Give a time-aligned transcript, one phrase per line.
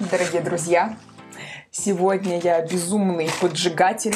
[0.00, 0.96] Дорогие друзья,
[1.72, 4.14] сегодня я безумный поджигатель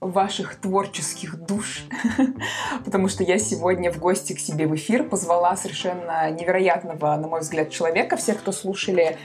[0.00, 1.84] ваших творческих душ,
[2.84, 7.40] потому что я сегодня в гости к себе в эфир позвала совершенно невероятного, на мой
[7.40, 8.16] взгляд, человека.
[8.16, 9.16] Все, кто слушали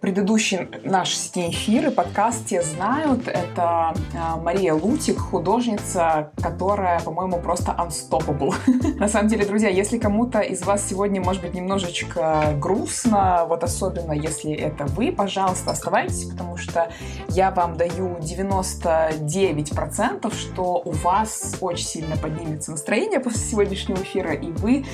[0.00, 3.26] предыдущий наш с ней эфир и подкаст те знают.
[3.28, 8.54] Это а, Мария Лутик, художница, которая, по-моему, просто unstoppable.
[8.98, 14.12] На самом деле, друзья, если кому-то из вас сегодня, может быть, немножечко грустно, вот особенно
[14.12, 16.90] если это вы, пожалуйста, оставайтесь, потому что
[17.28, 24.50] я вам даю 99%, что у вас очень сильно поднимется настроение после сегодняшнего эфира, и
[24.52, 24.86] вы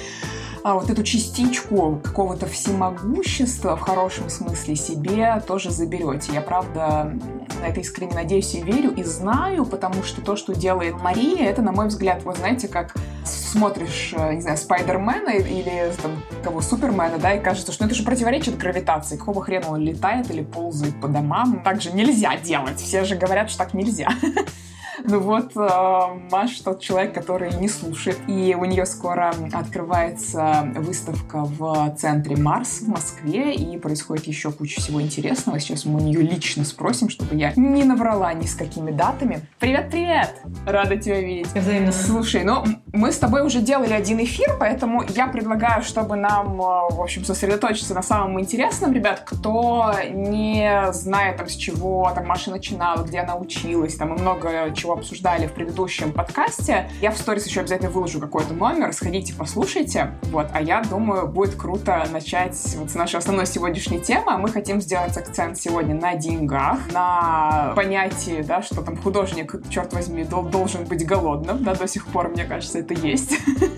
[0.65, 6.33] а, вот эту частичку какого-то всемогущества в хорошем смысле себе тоже заберете.
[6.33, 7.13] Я, правда,
[7.61, 11.61] на это искренне надеюсь и верю, и знаю, потому что то, что делает Мария, это,
[11.61, 12.95] на мой взгляд, вы знаете, как
[13.27, 18.57] смотришь, не знаю, Спайдермена или там, кого, Супермена, да, и кажется, что это же противоречит
[18.57, 19.19] гравитации.
[19.19, 21.61] Какого хрена он летает или ползает по домам?
[21.63, 22.81] Так же нельзя делать.
[22.81, 24.09] Все же говорят, что так нельзя.
[25.03, 28.19] Ну вот, э, Маш тот человек, который не слушает.
[28.29, 34.81] И у нее скоро открывается выставка в центре Марс в Москве, и происходит еще куча
[34.81, 35.59] всего интересного.
[35.59, 39.41] Сейчас мы у нее лично спросим, чтобы я не наврала ни с какими датами.
[39.59, 40.43] Привет-привет!
[40.67, 41.53] Рада тебя видеть.
[41.55, 41.93] Взаимно.
[41.93, 46.95] Слушай, ну, мы с тобой уже делали один эфир, поэтому я предлагаю, чтобы нам, э,
[46.95, 52.51] в общем, сосредоточиться на самом интересном, ребят, кто не знает, там, с чего там Маша
[52.51, 56.91] начинала, где она училась, там, и много чего обсуждали в предыдущем подкасте.
[57.01, 60.13] Я в сторис еще обязательно выложу какой-то номер, сходите, послушайте.
[60.25, 64.39] Вот, а я думаю, будет круто начать вот с нашей основной сегодняшней темы.
[64.39, 70.25] Мы хотим сделать акцент сегодня на деньгах, на понятии, да, что там художник, черт возьми,
[70.25, 73.35] должен быть голодным, да, до сих пор, мне кажется, это есть.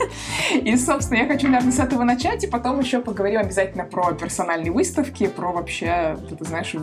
[0.54, 4.72] И, собственно, я хочу, наверное, с этого начать, и потом еще поговорим обязательно про персональные
[4.72, 6.74] выставки, про вообще, ты знаешь,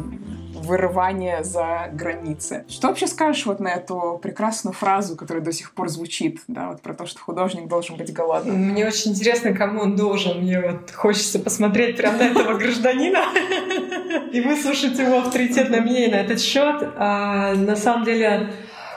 [0.64, 2.66] вырывание за границы.
[2.68, 6.82] Что вообще скажешь вот на эту прекрасную фразу, которая до сих пор звучит, да, вот
[6.82, 8.56] про то, что художник должен быть голодным?
[8.56, 10.42] Мне очень интересно, кому он должен.
[10.42, 13.24] Мне вот хочется посмотреть прямо на этого гражданина
[14.32, 16.94] и выслушать его авторитетное мнение на этот счет.
[16.98, 18.54] А на самом деле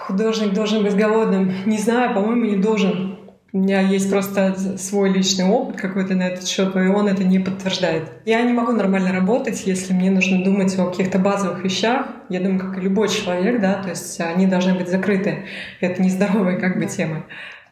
[0.07, 1.53] художник должен быть голодным.
[1.67, 3.16] Не знаю, по-моему, не должен.
[3.57, 7.39] У меня есть просто свой личный опыт какой-то на этот счет, и он это не
[7.39, 8.03] подтверждает.
[8.27, 12.07] Я не могу нормально работать, если мне нужно думать о каких-то базовых вещах.
[12.29, 15.47] Я думаю, как и любой человек, да, то есть они должны быть закрыты.
[15.81, 17.25] Это нездоровая как бы тема.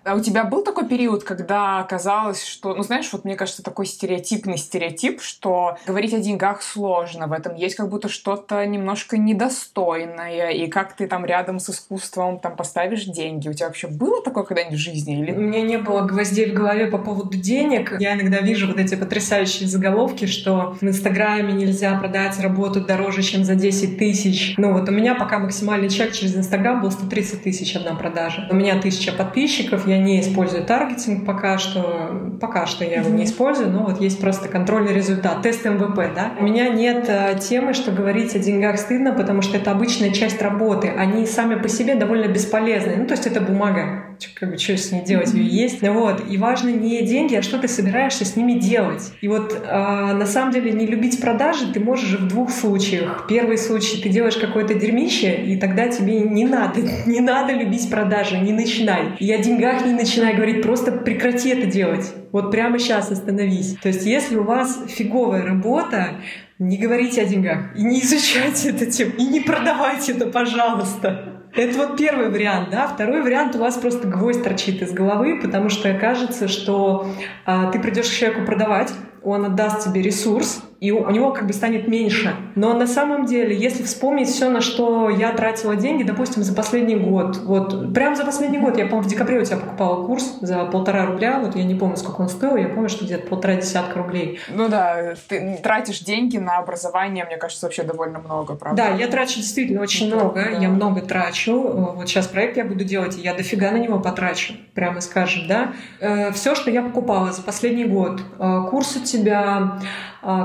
[0.05, 3.87] А у тебя был такой период, когда казалось, что, ну знаешь, вот мне кажется, такой
[3.87, 10.51] стереотипный стереотип, что говорить о деньгах сложно, в этом есть как будто что-то немножко недостойное,
[10.51, 13.49] и как ты там рядом с искусством там поставишь деньги.
[13.49, 15.21] У тебя вообще было такое когда-нибудь в жизни?
[15.21, 15.33] Или...
[15.33, 17.97] У меня не было гвоздей в голове по поводу денег.
[17.99, 23.45] Я иногда вижу вот эти потрясающие заголовки, что в Инстаграме нельзя продать работу дороже, чем
[23.45, 24.55] за 10 тысяч.
[24.59, 28.47] Ну вот у меня пока максимальный чек через Инстаграм был 130 тысяч одна продажа.
[28.51, 32.35] У меня тысяча подписчиков, я я не использую таргетинг пока что.
[32.41, 36.33] Пока что я его не использую, но вот есть просто контрольный результат, тест MVP, да.
[36.39, 40.43] У меня нет э, темы, что говорить о деньгах стыдно, потому что это обычная часть
[40.43, 40.89] работы.
[40.89, 42.97] Они сами по себе довольно бесполезны.
[42.97, 44.14] Ну, то есть это бумага.
[44.35, 45.33] Как бы, что с ней делать?
[45.33, 45.83] Ее есть.
[45.83, 46.25] Вот.
[46.31, 49.13] И важно не деньги, а что ты собираешься с ними делать.
[49.21, 53.27] И вот э, на самом деле не любить продажи ты можешь в двух случаях.
[53.29, 58.39] Первый случай, ты делаешь какое-то дерьмище, и тогда тебе не надо, не надо любить продажи,
[58.39, 59.17] не начинай.
[59.19, 62.13] И о деньгах не начинай говорить, просто прекрати это делать.
[62.33, 63.77] Вот прямо сейчас остановись.
[63.83, 66.17] То есть если у вас фиговая работа,
[66.59, 71.34] не говорите о деньгах и не изучайте эту тему, и не продавайте это, пожалуйста.
[71.57, 72.89] Это вот первый вариант, да.
[72.89, 77.09] Второй вариант у вас просто гвоздь торчит из головы, потому что кажется, что
[77.47, 78.93] а, ты придешь к человеку продавать,
[79.23, 82.37] он отдаст тебе ресурс, и у него как бы станет меньше.
[82.57, 86.97] Но на самом деле, если вспомнить все, на что я тратила деньги, допустим, за последний
[86.97, 90.67] год, вот прям за последний год, я, помню, в декабре у тебя покупала курс за
[90.67, 93.99] полтора рубля, вот я не помню, сколько он стоил, я помню, что где-то полтора десятка
[93.99, 94.41] рублей.
[94.51, 98.83] Ну да, ты тратишь деньги на образование, мне кажется, вообще довольно много, правда?
[98.83, 100.51] Да, я трачу действительно очень ну, много, да.
[100.51, 101.63] я много трачу.
[101.97, 105.73] Вот сейчас проект я буду делать, и я дофига на него потрачу, прямо скажем, да.
[106.01, 109.81] Э, все, что я покупала за последний год, э, курс у тебя,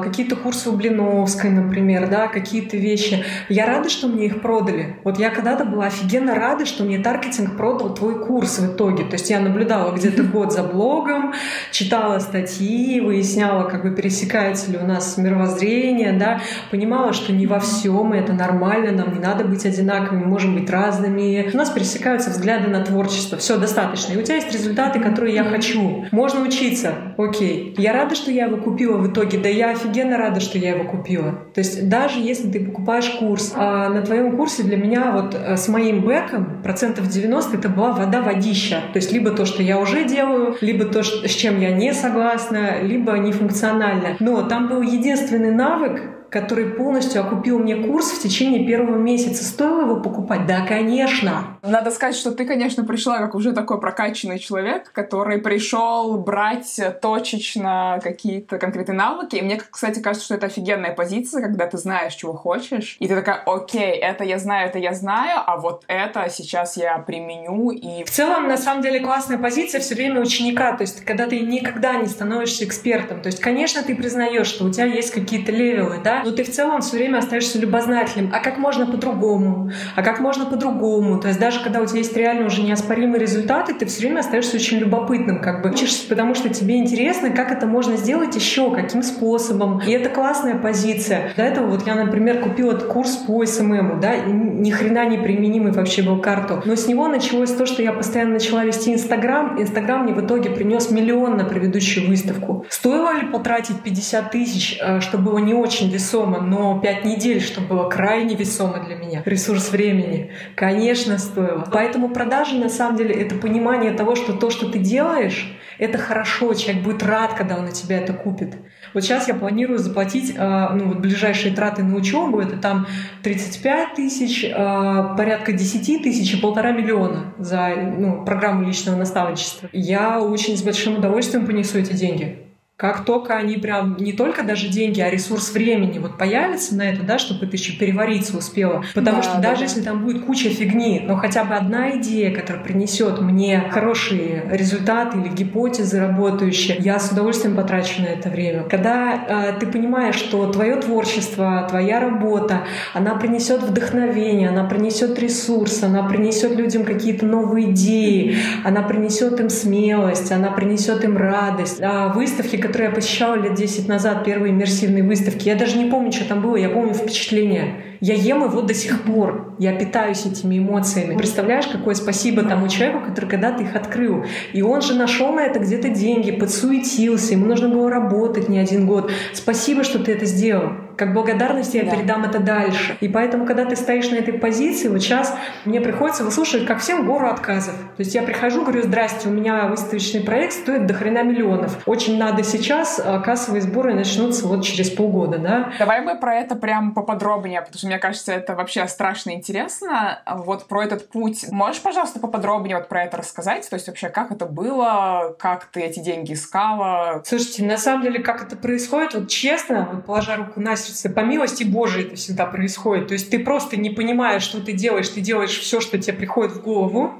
[0.03, 3.23] какие-то курсы у Блиновской, например, да, какие-то вещи.
[3.47, 4.97] Я рада, что мне их продали.
[5.03, 9.03] Вот я когда-то была офигенно рада, что мне таргетинг продал твой курс в итоге.
[9.05, 11.33] То есть я наблюдала где-то год за блогом,
[11.71, 16.41] читала статьи, выясняла, как бы пересекается ли у нас мировоззрение, да,
[16.71, 21.49] понимала, что не во всем это нормально, нам не надо быть одинаковыми, можем быть разными.
[21.53, 23.37] У нас пересекаются взгляды на творчество.
[23.37, 24.13] Все достаточно.
[24.13, 26.05] И у тебя есть результаты, которые я хочу.
[26.11, 26.93] Можно учиться.
[27.17, 27.73] Окей.
[27.77, 29.37] Я рада, что я его купила в итоге.
[29.37, 31.31] Да я офигенно рада, что я его купила.
[31.53, 35.57] То есть даже если ты покупаешь курс, а на твоем курсе для меня вот э,
[35.57, 38.81] с моим бэком процентов 90 это была вода-водища.
[38.93, 42.81] То есть либо то, что я уже делаю, либо то, с чем я не согласна,
[42.81, 44.17] либо нефункционально.
[44.19, 49.43] Но там был единственный навык, который полностью окупил мне курс в течение первого месяца.
[49.43, 50.45] Стоило его покупать?
[50.45, 51.57] Да, конечно.
[51.61, 57.99] Надо сказать, что ты, конечно, пришла как уже такой прокачанный человек, который пришел брать точечно
[58.03, 59.35] какие-то конкретные навыки.
[59.35, 63.15] И мне, кстати, кажется, что это офигенная позиция, когда ты знаешь, чего хочешь, и ты
[63.15, 67.71] такая, окей, это я знаю, это я знаю, а вот это сейчас я применю.
[67.71, 70.75] И в целом, на самом деле, классная позиция все время ученика.
[70.75, 73.21] То есть, когда ты никогда не становишься экспертом.
[73.21, 76.51] То есть, конечно, ты признаешь, что у тебя есть какие-то левелы, да, но ты в
[76.51, 78.31] целом все время остаешься любознательным.
[78.33, 79.71] А как можно по-другому?
[79.95, 81.19] А как можно по-другому?
[81.19, 84.57] То есть даже когда у тебя есть реально уже неоспоримые результаты, ты все время остаешься
[84.57, 89.03] очень любопытным, как бы учишься, потому что тебе интересно, как это можно сделать еще, каким
[89.03, 89.81] способом.
[89.85, 91.33] И это классная позиция.
[91.35, 96.01] До этого вот я, например, купила курс по СММу, да, ни хрена не применимый вообще
[96.01, 96.61] был карту.
[96.65, 99.61] Но с него началось то, что я постоянно начала вести Инстаграм.
[99.61, 102.65] Инстаграм мне в итоге принес миллион на предыдущую выставку.
[102.69, 106.08] Стоило ли потратить 50 тысяч, э, что было не очень весомо?
[106.09, 109.21] Весомо, но пять недель, что было крайне весомо для меня.
[109.25, 111.67] Ресурс времени, конечно, стоило.
[111.71, 116.53] Поэтому продажи, на самом деле, это понимание того, что то, что ты делаешь, это хорошо,
[116.53, 118.55] человек будет рад, когда он у тебя это купит.
[118.93, 122.87] Вот сейчас я планирую заплатить э, ну, вот ближайшие траты на учебу, это там
[123.23, 129.69] 35 тысяч, э, порядка 10 тысяч и полтора миллиона за ну, программу личного наставничества.
[129.71, 132.48] Я очень с большим удовольствием понесу эти деньги
[132.79, 137.03] как только они прям не только даже деньги, а ресурс времени вот появится на это,
[137.03, 138.85] да, чтобы это еще перевариться успела.
[138.95, 139.63] Потому да, что да, даже да.
[139.65, 145.19] если там будет куча фигни, но хотя бы одна идея, которая принесет мне хорошие результаты
[145.19, 148.63] или гипотезы работающие, я с удовольствием потрачу на это время.
[148.63, 155.83] Когда э, ты понимаешь, что твое творчество, твоя работа, она принесет вдохновение, она принесет ресурс,
[155.83, 161.81] она принесет людям какие-то новые идеи, она принесет им смелость, она принесет им радость.
[161.81, 166.11] А выставки, которые я посещала лет 10 назад, первые иммерсивные выставки, я даже не помню,
[166.11, 167.83] что там было, я помню впечатление.
[168.01, 169.55] Я ем его до сих пор.
[169.59, 171.17] Я питаюсь этими эмоциями.
[171.17, 174.23] Представляешь, какое спасибо тому человеку, который когда-то их открыл.
[174.53, 178.87] И он же нашел на это где-то деньги, подсуетился, ему нужно было работать не один
[178.87, 179.11] год.
[179.33, 180.71] Спасибо, что ты это сделал.
[180.95, 181.91] Как благодарность я да.
[181.91, 182.97] передам это дальше.
[182.99, 185.33] И поэтому, когда ты стоишь на этой позиции, вот сейчас
[185.63, 187.73] мне приходится выслушивать, как всем, гору отказов.
[187.95, 191.77] То есть я прихожу, говорю, здрасте, у меня выставочный проект стоит до хрена миллионов.
[191.85, 192.58] Очень надо сейчас,
[192.99, 195.73] а кассовые сборы начнутся вот через полгода, да?
[195.79, 200.21] Давай мы про это прям поподробнее, потому что мне кажется, это вообще страшно интересно.
[200.27, 201.45] Вот про этот путь.
[201.51, 203.69] Можешь, пожалуйста, поподробнее вот про это рассказать?
[203.69, 207.21] То есть вообще, как это было, как ты эти деньги искала?
[207.25, 211.21] Слушайте, на самом деле, как это происходит, вот честно, вот положа руку на сердце, по
[211.21, 213.07] милости Божией это всегда происходит.
[213.07, 216.51] То есть ты просто не понимаешь, что ты делаешь, ты делаешь все, что тебе приходит
[216.53, 217.13] в голову,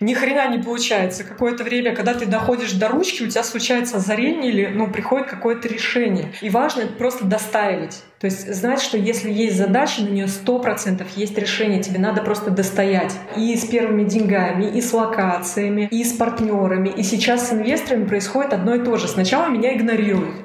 [0.00, 1.24] ни хрена не получается.
[1.24, 5.68] Какое-то время, когда ты доходишь до ручки, у тебя случается озарение или ну, приходит какое-то
[5.68, 6.32] решение.
[6.40, 8.02] И важно просто достаивать.
[8.18, 12.22] То есть знать, что если есть задача, на нее сто процентов есть решение, тебе надо
[12.22, 13.12] просто достоять.
[13.36, 16.88] И с первыми деньгами, и с локациями, и с партнерами.
[16.88, 19.08] И сейчас с инвесторами происходит одно и то же.
[19.08, 20.43] Сначала меня игнорируют.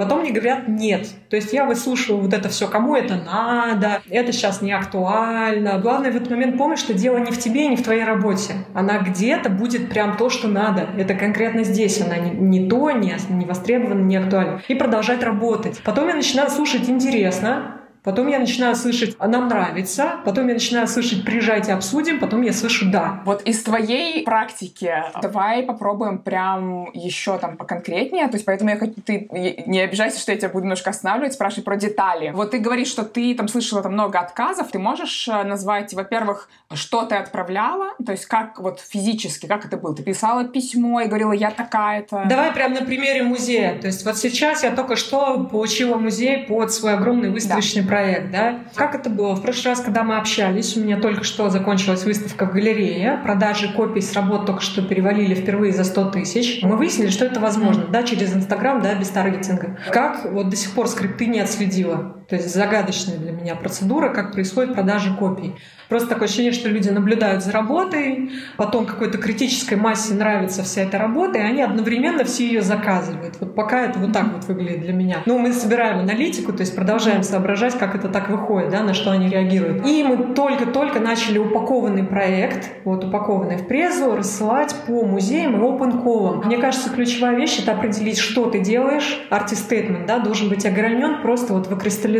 [0.00, 1.08] Потом мне говорят нет.
[1.28, 5.78] То есть я выслушиваю вот это все, кому это надо, это сейчас не актуально.
[5.78, 8.54] Главное в этот момент помнить, что дело не в тебе не в твоей работе.
[8.72, 10.88] Она где-то будет прям то, что надо.
[10.96, 12.00] Это конкретно здесь.
[12.00, 14.62] Она не, не то, не, не востребована, не актуальна.
[14.68, 15.82] И продолжать работать.
[15.84, 20.88] Потом я начинаю слушать интересно, Потом я начинаю слышать «а нам нравится», потом я начинаю
[20.88, 23.20] слышать «приезжайте, обсудим», потом я слышу «да».
[23.24, 28.94] Вот из твоей практики давай попробуем прям еще там поконкретнее, то есть поэтому я хочу,
[29.04, 29.28] ты
[29.66, 32.30] не обижайся, что я тебя буду немножко останавливать, спрашивать про детали.
[32.30, 36.48] Вот ты говоришь, что ты там слышала там много отказов, ты можешь э, назвать, во-первых,
[36.72, 39.94] что ты отправляла, то есть как вот физически, как это было?
[39.94, 42.24] Ты писала письмо и говорила «я такая-то».
[42.26, 43.78] Давай прям на примере музея.
[43.78, 48.30] То есть вот сейчас я только что получила музей под свой огромный выставочный да проект,
[48.30, 48.60] да.
[48.76, 49.34] Как это было?
[49.34, 53.72] В прошлый раз, когда мы общались, у меня только что закончилась выставка в галерее, продажи
[53.72, 56.62] копий с работ только что перевалили впервые за 100 тысяч.
[56.62, 59.78] Мы выяснили, что это возможно, да, через Инстаграм, да, без таргетинга.
[59.90, 62.19] Как вот до сих пор скрипты не отследила?
[62.30, 65.56] То есть загадочная для меня процедура, как происходит продажа копий.
[65.88, 70.96] Просто такое ощущение, что люди наблюдают за работой, потом какой-то критической массе нравится вся эта
[70.96, 73.34] работа, и они одновременно все ее заказывают.
[73.40, 75.22] Вот пока это вот так вот выглядит для меня.
[75.26, 79.10] Ну, мы собираем аналитику, то есть продолжаем соображать, как это так выходит, да, на что
[79.10, 79.84] они реагируют.
[79.84, 86.04] И мы только-только начали упакованный проект, вот упакованный в презу, рассылать по музеям и open
[86.04, 86.46] call.
[86.46, 89.20] Мне кажется, ключевая вещь— это определить, что ты делаешь.
[89.30, 92.19] Артистейтмент, да, должен быть огранен, просто вот выкристаллизован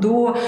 [0.00, 0.38] до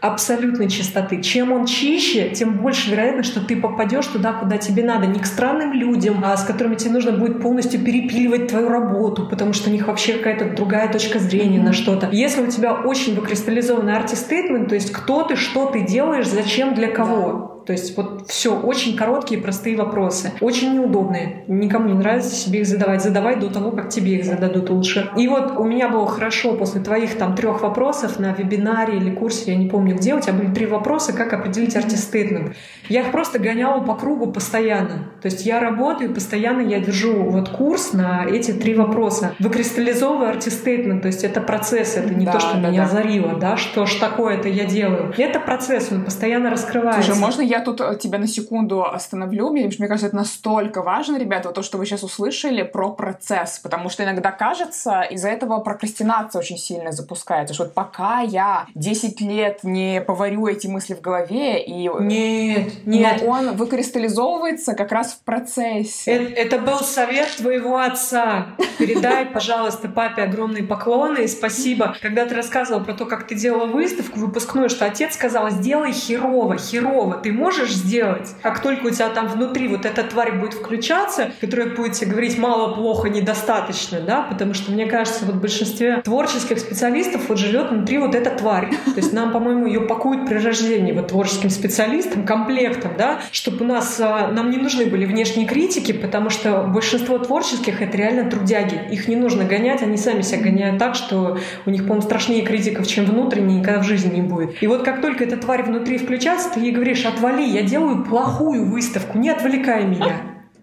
[0.00, 1.22] абсолютной чистоты.
[1.22, 5.06] Чем он чище, тем больше вероятность, что ты попадешь туда, куда тебе надо.
[5.06, 9.52] Не к странным людям, а с которыми тебе нужно будет полностью перепиливать твою работу, потому
[9.52, 12.08] что у них вообще какая-то другая точка зрения на что-то.
[12.12, 16.88] Если у тебя очень выкристаллизованный арт-стейтмент, то есть кто ты, что ты делаешь, зачем, для
[16.88, 20.32] кого, то есть вот все, очень короткие, простые вопросы.
[20.40, 21.44] Очень неудобные.
[21.48, 23.02] Никому не нравится себе их задавать.
[23.02, 25.10] Задавай до того, как тебе их зададут лучше.
[25.18, 29.52] И вот у меня было хорошо после твоих там трех вопросов на вебинаре или курсе,
[29.52, 32.56] я не помню где, у тебя были три вопроса, как определить артистейтмент.
[32.88, 35.10] Я их просто гоняла по кругу постоянно.
[35.20, 39.34] То есть я работаю, постоянно я держу вот курс на эти три вопроса.
[39.40, 42.88] Выкристаллизовываю артистейтмент, то есть это процесс, это не да, то, что да, меня да.
[42.88, 45.12] озарило, да, что ж такое это я делаю.
[45.18, 47.02] Это процесс, он постоянно раскрывается.
[47.02, 49.50] Слушай, можно я тут э, тебя на секунду остановлю.
[49.50, 53.58] Мне, мне кажется, это настолько важно, ребята, вот то, что вы сейчас услышали про процесс.
[53.58, 57.54] Потому что иногда кажется, из-за этого прокрастинация очень сильно запускается.
[57.54, 61.88] Что вот пока я 10 лет не поварю эти мысли в голове, и...
[62.00, 63.22] Нет, нет.
[63.22, 66.10] Но он выкристаллизовывается как раз в процессе.
[66.10, 68.48] Это, это был совет твоего отца.
[68.78, 71.96] Передай, пожалуйста, папе огромные поклоны и спасибо.
[72.00, 76.56] Когда ты рассказывал про то, как ты делала выставку выпускную, что отец сказал, сделай херово,
[76.58, 77.16] херово.
[77.16, 81.30] Ты можешь можешь сделать, как только у тебя там внутри вот эта тварь будет включаться,
[81.40, 86.02] которая будет тебе говорить мало, плохо, недостаточно, да, потому что, мне кажется, вот в большинстве
[86.04, 88.68] творческих специалистов вот живет внутри вот эта тварь.
[88.84, 93.68] То есть нам, по-моему, ее пакуют при рождении вот творческим специалистам, комплектом, да, чтобы у
[93.68, 98.78] нас, а, нам не нужны были внешние критики, потому что большинство творческих— это реально трудяги.
[98.90, 102.86] Их не нужно гонять, они сами себя гоняют так, что у них, по-моему, страшнее критиков,
[102.86, 104.62] чем внутренние, никогда в жизни не будет.
[104.62, 108.04] И вот как только эта тварь внутри включается, ты ей говоришь, отвали отвали, я делаю
[108.04, 110.16] плохую выставку, не отвлекай меня.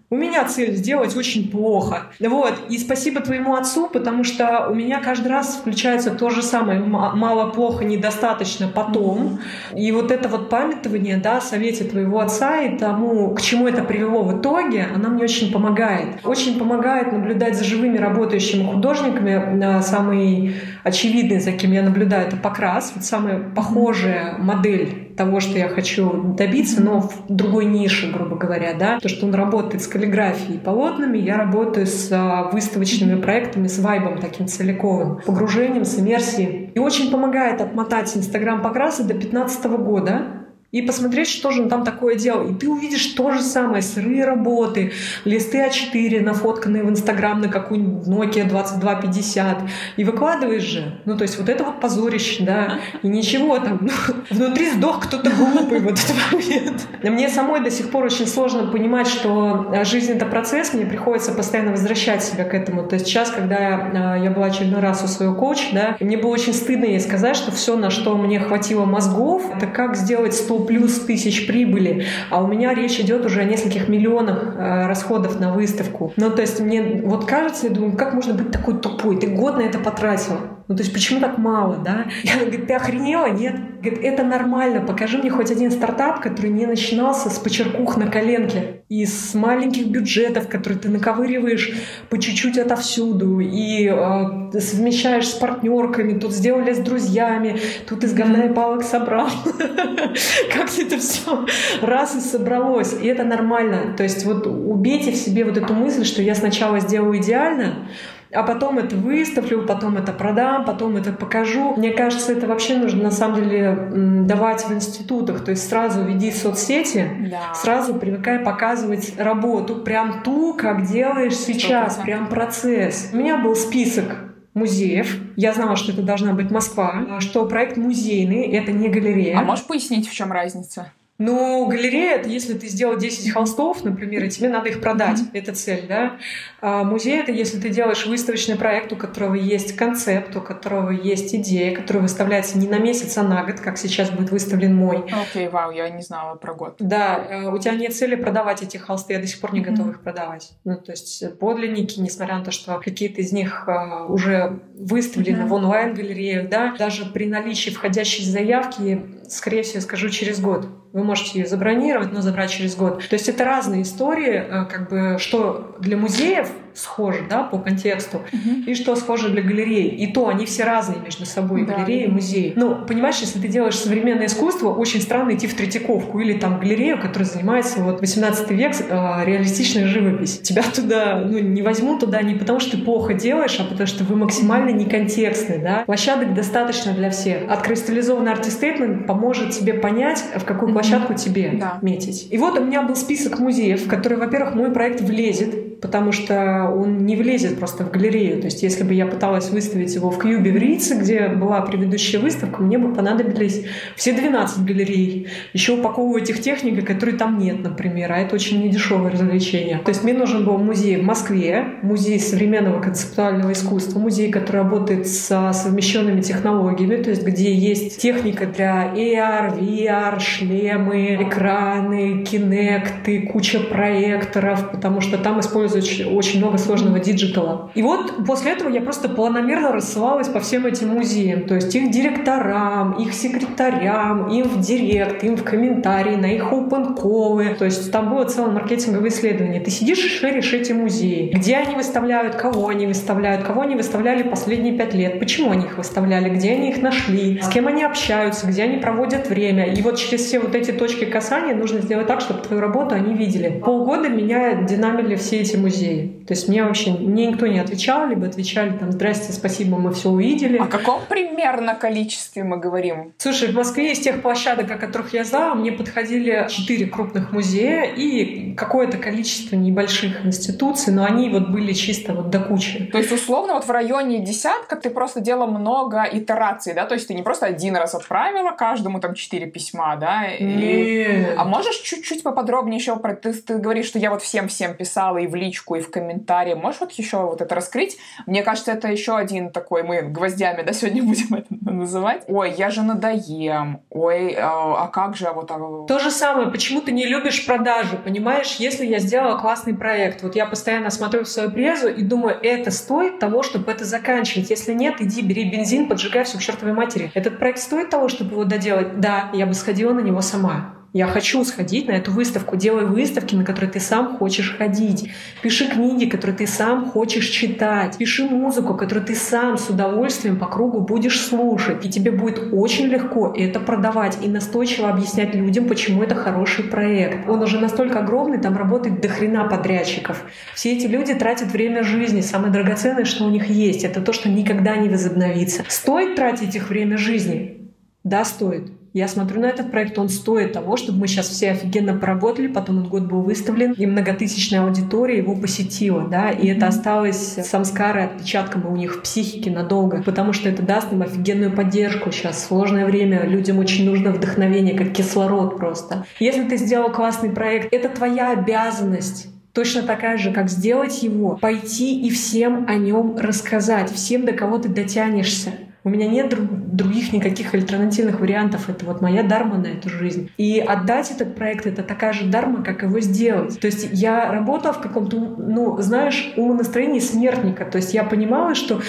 [0.08, 2.12] У меня цель сделать очень плохо.
[2.20, 2.54] Вот.
[2.68, 6.78] И спасибо твоему отцу, потому что у меня каждый раз включается то же самое.
[6.78, 9.40] Мало, плохо, недостаточно, потом.
[9.74, 14.22] И вот это вот памятование, да, совете твоего отца и тому, к чему это привело
[14.22, 16.24] в итоге, она мне очень помогает.
[16.24, 19.82] Очень помогает наблюдать за живыми работающими художниками.
[19.82, 20.54] Самый
[20.84, 22.92] очевидный, за кем я наблюдаю, это Покрас.
[22.94, 28.74] Вот самая похожая модель того, что я хочу добиться, но в другой нише, грубо говоря,
[28.74, 33.66] да, то, что он работает с каллиграфией и полотнами, я работаю с а, выставочными проектами,
[33.66, 36.70] с вайбом таким целиковым, погружением, с иммерсией.
[36.74, 40.45] И очень помогает отмотать Инстаграм покраса до 2015 года,
[40.76, 42.48] и посмотреть, что же он там такое делал.
[42.48, 44.92] И ты увидишь то же самое, сырые работы,
[45.24, 49.58] листы А4, нафотканные в Инстаграм на какую-нибудь Nokia 2250.
[49.96, 51.00] И выкладываешь же.
[51.06, 52.78] Ну, то есть вот это вот позорище, да.
[53.02, 53.78] И ничего там.
[53.80, 53.92] Ну,
[54.28, 56.86] внутри сдох кто-то глупый в этот момент.
[57.02, 61.32] Мне самой до сих пор очень сложно понимать, что а, жизнь— это процесс, мне приходится
[61.32, 62.86] постоянно возвращать себя к этому.
[62.86, 66.32] То есть сейчас, когда а, я была очередной раз у своего коуча, да, мне было
[66.32, 70.65] очень стыдно ей сказать, что все, на что мне хватило мозгов, это как сделать 100
[70.66, 75.52] плюс тысяч прибыли, а у меня речь идет уже о нескольких миллионах э, расходов на
[75.52, 76.12] выставку.
[76.16, 79.18] Ну, то есть мне вот кажется, я думаю, как можно быть такой тупой?
[79.18, 80.34] Ты год на это потратил.
[80.68, 82.06] Ну, то есть почему так мало, да?
[82.24, 83.30] Я говорю, ты охренела?
[83.30, 83.54] Нет.
[83.80, 84.80] Говорит, это нормально.
[84.80, 88.82] Покажи мне хоть один стартап, который не начинался с почеркух на коленке.
[88.88, 91.72] И с маленьких бюджетов, которые ты наковыриваешь
[92.08, 93.38] по чуть-чуть отовсюду.
[93.38, 96.18] И э, совмещаешь с партнерками.
[96.18, 97.60] Тут сделали с друзьями.
[97.88, 99.28] Тут из говна и палок собрал.
[100.52, 101.46] Как это все
[101.80, 102.96] раз и собралось.
[103.00, 103.94] И это нормально.
[103.96, 107.88] То есть вот убейте в себе вот эту мысль, что я сначала сделаю идеально,
[108.32, 111.74] а потом это выставлю, потом это продам, потом это покажу.
[111.76, 115.44] Мне кажется, это вообще нужно на самом деле давать в институтах.
[115.44, 117.54] То есть сразу веди соцсети, да.
[117.54, 122.02] сразу привыкай показывать работу, прям ту, как делаешь сейчас, 100%.
[122.02, 123.10] прям процесс.
[123.12, 124.16] У меня был список
[124.54, 125.20] музеев.
[125.36, 129.38] Я знала, что это должна быть Москва, что проект музейный, это не галерея.
[129.38, 130.92] А можешь пояснить, в чем разница?
[131.18, 135.20] Ну, галерея— это если ты сделал 10 холстов, например, и тебе надо их продать.
[135.20, 135.30] Mm-hmm.
[135.38, 136.18] Это цель, да?
[136.60, 141.34] А музей— это если ты делаешь выставочный проект, у которого есть концепт, у которого есть
[141.34, 144.98] идея, который выставляется не на месяц, а на год, как сейчас будет выставлен мой.
[144.98, 146.76] Окей, okay, вау, я не знала про год.
[146.80, 149.70] Да, э, у тебя нет цели продавать эти холсты, я до сих пор не mm-hmm.
[149.70, 150.52] готова их продавать.
[150.64, 155.48] Ну, то есть подлинники, несмотря на то, что какие-то из них э, уже выставлены mm-hmm.
[155.48, 161.40] в онлайн-галереях, да, даже при наличии входящей заявки, скорее всего, скажу, через год вы можете
[161.40, 163.06] ее забронировать, но забрать через год.
[163.06, 168.22] То есть это разные истории, э, как бы, что для музеев схожи, да, по контексту,
[168.30, 168.64] uh-huh.
[168.66, 169.88] и что схоже для галереи.
[169.88, 172.52] И то они все разные между собой, да, галереи и музеи.
[172.56, 177.00] Ну, понимаешь, если ты делаешь современное искусство, очень странно идти в Третьяковку или там галерею,
[177.00, 180.40] которая занимается вот 18 век э, реалистичной живопись.
[180.40, 184.04] Тебя туда, ну, не возьмут туда не потому, что ты плохо делаешь, а потому что
[184.04, 185.84] вы максимально не контекстны, да.
[185.86, 187.50] Площадок достаточно для всех.
[187.50, 191.78] Откристаллизованный артистейтмент поможет тебе понять, в какую площадку тебе да.
[191.82, 192.28] метить.
[192.30, 196.65] И вот у меня был список музеев, в который, во-первых, мой проект влезет, потому что
[196.70, 198.40] он не влезет просто в галерею.
[198.40, 202.20] То есть если бы я пыталась выставить его в Кьюбе в Рице, где была предыдущая
[202.20, 203.64] выставка, мне бы понадобились
[203.96, 205.28] все 12 галерей.
[205.52, 208.12] Еще упаковывать их техникой, которой там нет, например.
[208.12, 209.80] А это очень недешевое развлечение.
[209.84, 215.06] То есть мне нужен был музей в Москве, музей современного концептуального искусства, музей, который работает
[215.08, 223.60] со совмещенными технологиями, то есть где есть техника для AR, VR, шлемы, экраны, кинекты, куча
[223.60, 227.70] проекторов, потому что там используют очень много сложного диджитала.
[227.74, 231.90] И вот после этого я просто планомерно рассылалась по всем этим музеям, то есть их
[231.90, 237.56] директорам, их секретарям, им в директ, им в комментарии, на их open call ы.
[237.58, 239.60] То есть там было целое маркетинговое исследование.
[239.60, 241.30] Ты сидишь и шеришь эти музеи.
[241.34, 245.78] Где они выставляют, кого они выставляют, кого они выставляли последние пять лет, почему они их
[245.78, 249.66] выставляли, где они их нашли, с кем они общаются, где они проводят время.
[249.72, 253.14] И вот через все вот эти точки касания нужно сделать так, чтобы твою работу они
[253.14, 253.60] видели.
[253.64, 256.15] Полгода меня динамили все эти музеи.
[256.26, 260.10] То есть мне вообще мне никто не отвечал, либо отвечали там «Здрасте, спасибо, мы все
[260.10, 260.58] увидели».
[260.58, 263.12] О каком примерно количестве мы говорим?
[263.18, 267.84] Слушай, в Москве из тех площадок, о которых я знала, мне подходили четыре крупных музея
[267.84, 272.86] и какое-то количество небольших институций, но они вот были чисто вот до кучи.
[272.90, 276.86] То есть, условно, вот в районе десятка ты просто делала много итераций, да?
[276.86, 280.26] То есть ты не просто один раз отправила каждому там четыре письма, да?
[280.26, 281.34] И...
[281.36, 283.14] А можешь чуть-чуть поподробнее еще про...
[283.14, 286.54] Ты, ты говоришь, что я вот всем-всем писала и в личку, и в комментариях комментарии.
[286.54, 287.98] Можешь вот еще вот это раскрыть?
[288.26, 292.24] Мне кажется, это еще один такой, мы гвоздями, да, сегодня будем это называть.
[292.28, 293.80] Ой, я же надоем.
[293.90, 295.50] Ой, а, а как же вот...
[295.50, 295.86] А...
[295.86, 298.56] То же самое, почему ты не любишь продажи, понимаешь?
[298.58, 302.70] Если я сделала классный проект, вот я постоянно смотрю в свою презу и думаю, это
[302.70, 304.50] стоит того, чтобы это заканчивать.
[304.50, 307.10] Если нет, иди, бери бензин, поджигай все к чертовой матери.
[307.14, 309.00] Этот проект стоит того, чтобы его доделать?
[309.00, 310.75] Да, я бы сходила на него сама.
[310.96, 312.56] Я хочу сходить на эту выставку.
[312.56, 315.10] Делай выставки, на которые ты сам хочешь ходить.
[315.42, 317.98] Пиши книги, которые ты сам хочешь читать.
[317.98, 321.84] Пиши музыку, которую ты сам с удовольствием по кругу будешь слушать.
[321.84, 327.28] И тебе будет очень легко это продавать и настойчиво объяснять людям, почему это хороший проект.
[327.28, 330.24] Он уже настолько огромный, там работает до хрена подрядчиков.
[330.54, 332.22] Все эти люди тратят время жизни.
[332.22, 335.62] Самое драгоценное, что у них есть, это то, что никогда не возобновится.
[335.68, 337.70] Стоит тратить их время жизни?
[338.02, 338.75] Да, стоит.
[338.96, 342.78] Я смотрю на этот проект, он стоит того, чтобы мы сейчас все офигенно поработали, потом
[342.78, 348.64] он год был выставлен, и многотысячная аудитория его посетила, да, и это осталось самскарой, отпечатком
[348.64, 352.46] у них в психике надолго, потому что это даст им офигенную поддержку сейчас.
[352.46, 356.06] Сложное время, людям очень нужно вдохновение, как кислород просто.
[356.18, 362.00] Если ты сделал классный проект, это твоя обязанность точно такая же, как сделать его, пойти
[362.00, 365.52] и всем о нем рассказать, всем, до кого ты дотянешься.
[365.86, 366.34] У меня нет
[366.76, 368.68] других никаких альтернативных вариантов.
[368.68, 370.32] Это вот моя дарма на эту жизнь.
[370.36, 373.60] И отдать этот проект— это такая же дарма, как его сделать.
[373.60, 377.64] То есть я работала в каком-то, ну, знаешь, умонастроении смертника.
[377.64, 378.80] То есть я понимала, что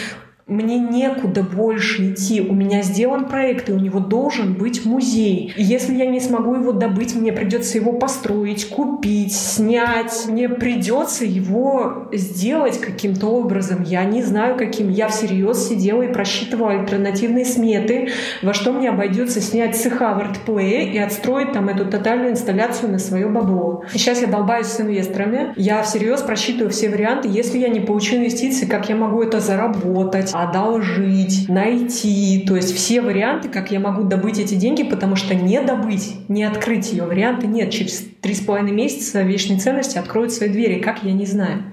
[0.47, 2.39] мне некуда больше идти.
[2.39, 5.53] У меня сделан проект, и у него должен быть музей.
[5.57, 10.25] И если я не смогу его добыть, мне придется его построить, купить, снять.
[10.29, 13.83] Мне придется его сделать каким-то образом.
[13.83, 14.89] Я не знаю, каким.
[14.89, 18.10] Я всерьез сидела и просчитывала альтернативные сметы,
[18.41, 22.99] во что мне обойдется снять цеха в артплее и отстроить там эту тотальную инсталляцию на
[22.99, 23.83] свое бабло.
[23.93, 25.51] И сейчас я долбаюсь с инвесторами.
[25.57, 27.27] Я всерьез просчитываю все варианты.
[27.27, 30.37] Если я не получу инвестиции, как я могу это заработать?
[30.43, 32.43] Одолжить, найти.
[32.47, 36.43] То есть все варианты, как я могу добыть эти деньги, потому что не добыть, не
[36.43, 37.71] открыть ее варианта нет.
[37.71, 40.80] Через три с половиной месяца вечной ценности откроют свои двери.
[40.80, 41.63] Как, я не знаю.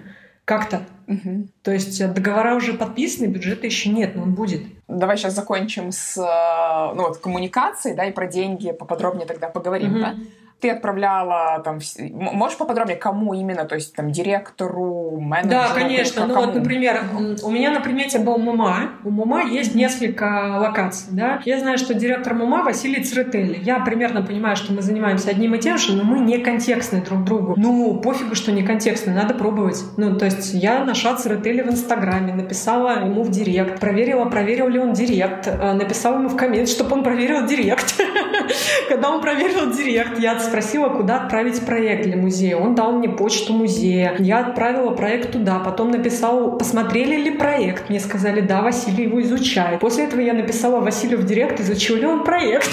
[0.45, 0.83] Как-то.
[1.07, 1.49] Угу.
[1.63, 4.63] То есть договора уже подписаны, бюджета еще нет, но он будет.
[4.89, 10.01] Давай сейчас закончим с ну, вот, коммуникацией, да, и про деньги поподробнее тогда поговорим, угу.
[10.01, 10.15] да?
[10.61, 11.79] Ты отправляла там...
[11.99, 13.65] Можешь поподробнее, кому именно?
[13.65, 15.63] То есть там директору, менеджеру?
[15.69, 16.27] Да, конечно.
[16.27, 17.03] Ну вот, например,
[17.43, 18.91] у меня на примете был МУМА.
[19.05, 21.41] У МУМА есть несколько локаций, да.
[21.45, 23.59] Я знаю, что директор МУМА Василий Церетели.
[23.63, 27.25] Я примерно понимаю, что мы занимаемся одним и тем же, но мы не контекстны друг
[27.25, 27.55] другу.
[27.57, 29.83] Ну, пофигу, что не контекстны, надо пробовать.
[29.97, 34.79] Ну, то есть я нашла Церетели в Инстаграме, написала ему в директ, проверила, проверил ли
[34.79, 37.95] он директ, э, написала ему в коммент, чтобы он проверил директ.
[38.89, 42.57] Когда он проверил директ, я спросила, куда отправить проект для музея.
[42.57, 44.17] Он дал мне почту музея.
[44.19, 45.59] Я отправила проект туда.
[45.59, 47.91] Потом написал, посмотрели ли проект.
[47.91, 49.81] Мне сказали, да, Василий его изучает.
[49.81, 52.71] После этого я написала Василию в директ, изучил ли он проект.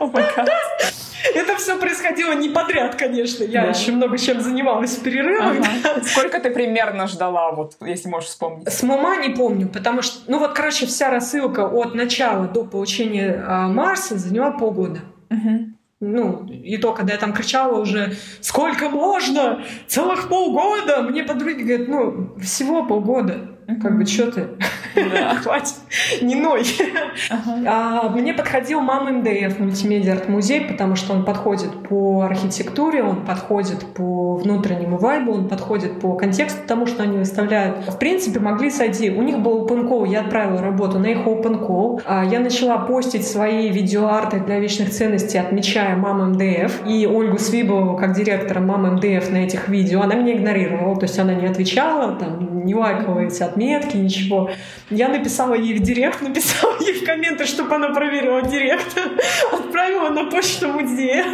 [0.00, 0.10] Oh
[1.34, 3.44] Это все происходило не подряд, конечно.
[3.44, 3.68] Я да.
[3.68, 5.58] еще много чем занималась в перерывах.
[5.58, 5.68] Ага.
[5.96, 6.02] Да.
[6.02, 8.68] Сколько ты примерно ждала, вот, если можешь вспомнить?
[8.72, 13.44] С МОМА не помню, потому что, ну вот, короче, вся рассылка от начала до получения
[13.46, 15.00] а, Марса заняла полгода.
[16.00, 19.62] Ну, и то, когда я там кричала уже, сколько можно?
[19.86, 21.02] Целых полгода!
[21.02, 23.58] Мне подруги говорят, ну, всего полгода.
[23.80, 24.48] Как бы, что ты?
[25.42, 25.74] Хватит,
[26.22, 26.64] не ной.
[27.66, 33.84] А, мне подходил мама МДФ, мультимедиа арт-музей, потому что он подходит по архитектуре, он подходит
[33.94, 37.88] по внутреннему вайбу, он подходит по контексту тому, что они выставляют.
[37.88, 39.10] В принципе, могли сойти.
[39.10, 42.02] У них был open call, я отправила работу на их open call.
[42.04, 47.96] А, я начала постить свои видеоарты для вечных ценностей, отмечая маму МДФ и Ольгу Свибову
[47.96, 50.02] как директора мамы МДФ на этих видео.
[50.02, 53.59] Она меня игнорировала, то есть она не отвечала, там, не лайкала эти отметки,
[53.94, 54.50] ничего.
[54.90, 58.98] Я написала ей в директ, написала ей в комменты, чтобы она проверила директ,
[59.52, 61.24] отправила на почту музея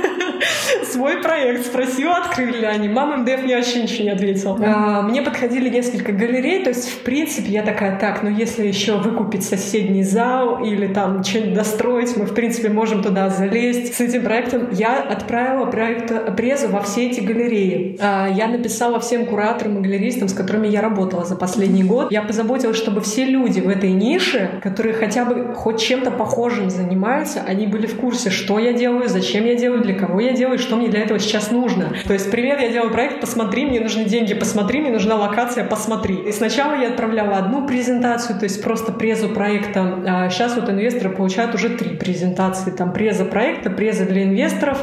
[0.84, 2.88] свой проект, спросила, открыли ли они.
[2.88, 4.58] Мама МДФ мне вообще ничего не ответила.
[4.62, 8.98] А, мне подходили несколько галерей, то есть, в принципе, я такая, так, ну если еще
[8.98, 14.22] выкупить соседний зал или там что-нибудь достроить, мы, в принципе, можем туда залезть с этим
[14.22, 14.68] проектом.
[14.72, 17.96] Я отправила проект презу во все эти галереи.
[18.00, 22.05] А, я написала всем кураторам и галеристам, с которыми я работала за последний год.
[22.10, 27.42] Я позаботилась, чтобы все люди в этой нише, которые хотя бы хоть чем-то похожим занимаются,
[27.46, 30.76] они были в курсе, что я делаю, зачем я делаю, для кого я делаю, что
[30.76, 31.92] мне для этого сейчас нужно.
[32.06, 36.16] То есть, привет, я делаю проект, посмотри, мне нужны деньги, посмотри, мне нужна локация, посмотри.
[36.16, 40.02] И сначала я отправляла одну презентацию, то есть просто презу проекта.
[40.06, 42.70] А сейчас вот инвесторы получают уже три презентации.
[42.70, 44.78] Там преза проекта, преза для инвесторов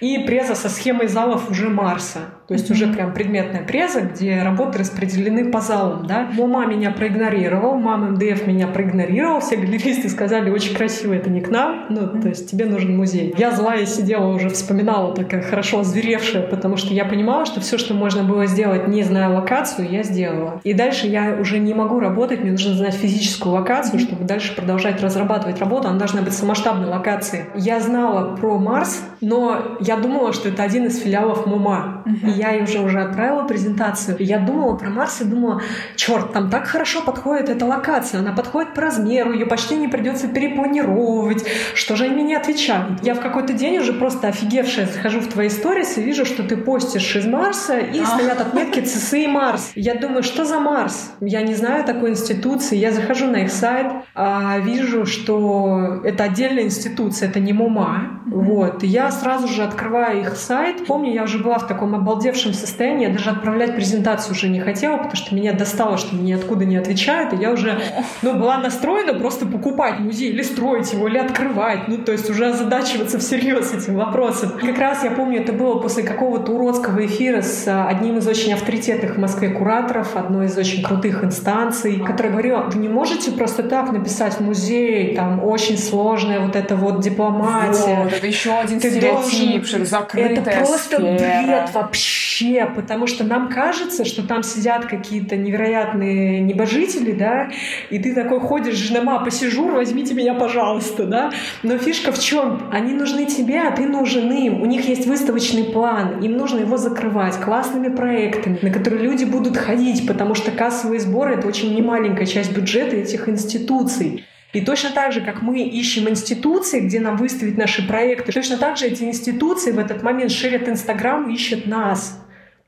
[0.00, 2.20] и преза со схемой залов уже Марса.
[2.52, 6.06] То есть уже прям предметная преза, где работы распределены по залам.
[6.06, 6.28] Да?
[6.36, 11.48] Мама меня проигнорировал, мама МДФ меня проигнорировал, все галеристы сказали, очень красиво, это не к
[11.48, 13.34] нам, ну, то есть тебе нужен музей.
[13.38, 17.94] Я злая сидела уже, вспоминала, такая хорошо озверевшая, потому что я понимала, что все, что
[17.94, 20.60] можно было сделать, не зная локацию, я сделала.
[20.62, 25.00] И дальше я уже не могу работать, мне нужно знать физическую локацию, чтобы дальше продолжать
[25.00, 27.44] разрабатывать работу, она должна быть самоштабной локацией.
[27.54, 32.04] Я знала про Марс, но я думала, что это один из филиалов МУМА.
[32.26, 34.16] И я ей уже уже отправила презентацию.
[34.18, 35.62] Я думала про Марс и думала,
[35.94, 40.26] черт, там так хорошо подходит эта локация, она подходит по размеру, ее почти не придется
[40.26, 41.44] перепланировать.
[41.74, 43.04] Что же они мне отвечают?
[43.04, 46.56] Я в какой-то день уже просто офигевшая захожу в твои сторис и вижу, что ты
[46.56, 48.06] постишь из Марса и а.
[48.06, 49.70] стоят отметки ЦСИ и Марс.
[49.76, 51.12] Я думаю, что за Марс?
[51.20, 52.76] Я не знаю такой институции.
[52.76, 58.22] Я захожу на их сайт, а вижу, что это отдельная институция, это не МУМА.
[58.26, 58.82] Вот.
[58.82, 60.86] И я сразу же открываю их сайт.
[60.86, 64.96] Помню, я уже была в таком обалдевшем состоянии, я даже отправлять презентацию уже не хотела,
[64.96, 67.80] потому что меня достало, что мне откуда не отвечают, и я уже
[68.22, 72.46] ну, была настроена просто покупать музей или строить его, или открывать, ну, то есть уже
[72.46, 74.52] озадачиваться всерьез этим вопросом.
[74.60, 78.52] Как раз я помню, это было после какого-то уродского эфира с а, одним из очень
[78.52, 83.62] авторитетных в Москве кураторов, одной из очень крутых инстанций, которая говорила, вы не можете просто
[83.64, 88.04] так написать в музей, там очень сложная вот эта вот дипломатия.
[88.04, 89.86] Вот, это еще один Ты стереотип, должен...
[89.86, 91.16] закрытая Это просто сфера.
[91.18, 91.70] бред
[92.12, 97.50] вообще, потому что нам кажется, что там сидят какие-то невероятные небожители, да,
[97.90, 101.32] и ты такой ходишь, жена, посижу, возьмите меня, пожалуйста, да.
[101.62, 102.68] Но фишка в чем?
[102.70, 104.60] Они нужны тебе, а ты нужен им.
[104.60, 109.56] У них есть выставочный план, им нужно его закрывать классными проектами, на которые люди будут
[109.56, 114.24] ходить, потому что кассовые сборы— это очень немаленькая часть бюджета этих институций.
[114.52, 118.76] И точно так же, как мы ищем институции, где нам выставить наши проекты, точно так
[118.76, 122.21] же эти институции в этот момент шерят Инстаграм и ищут нас.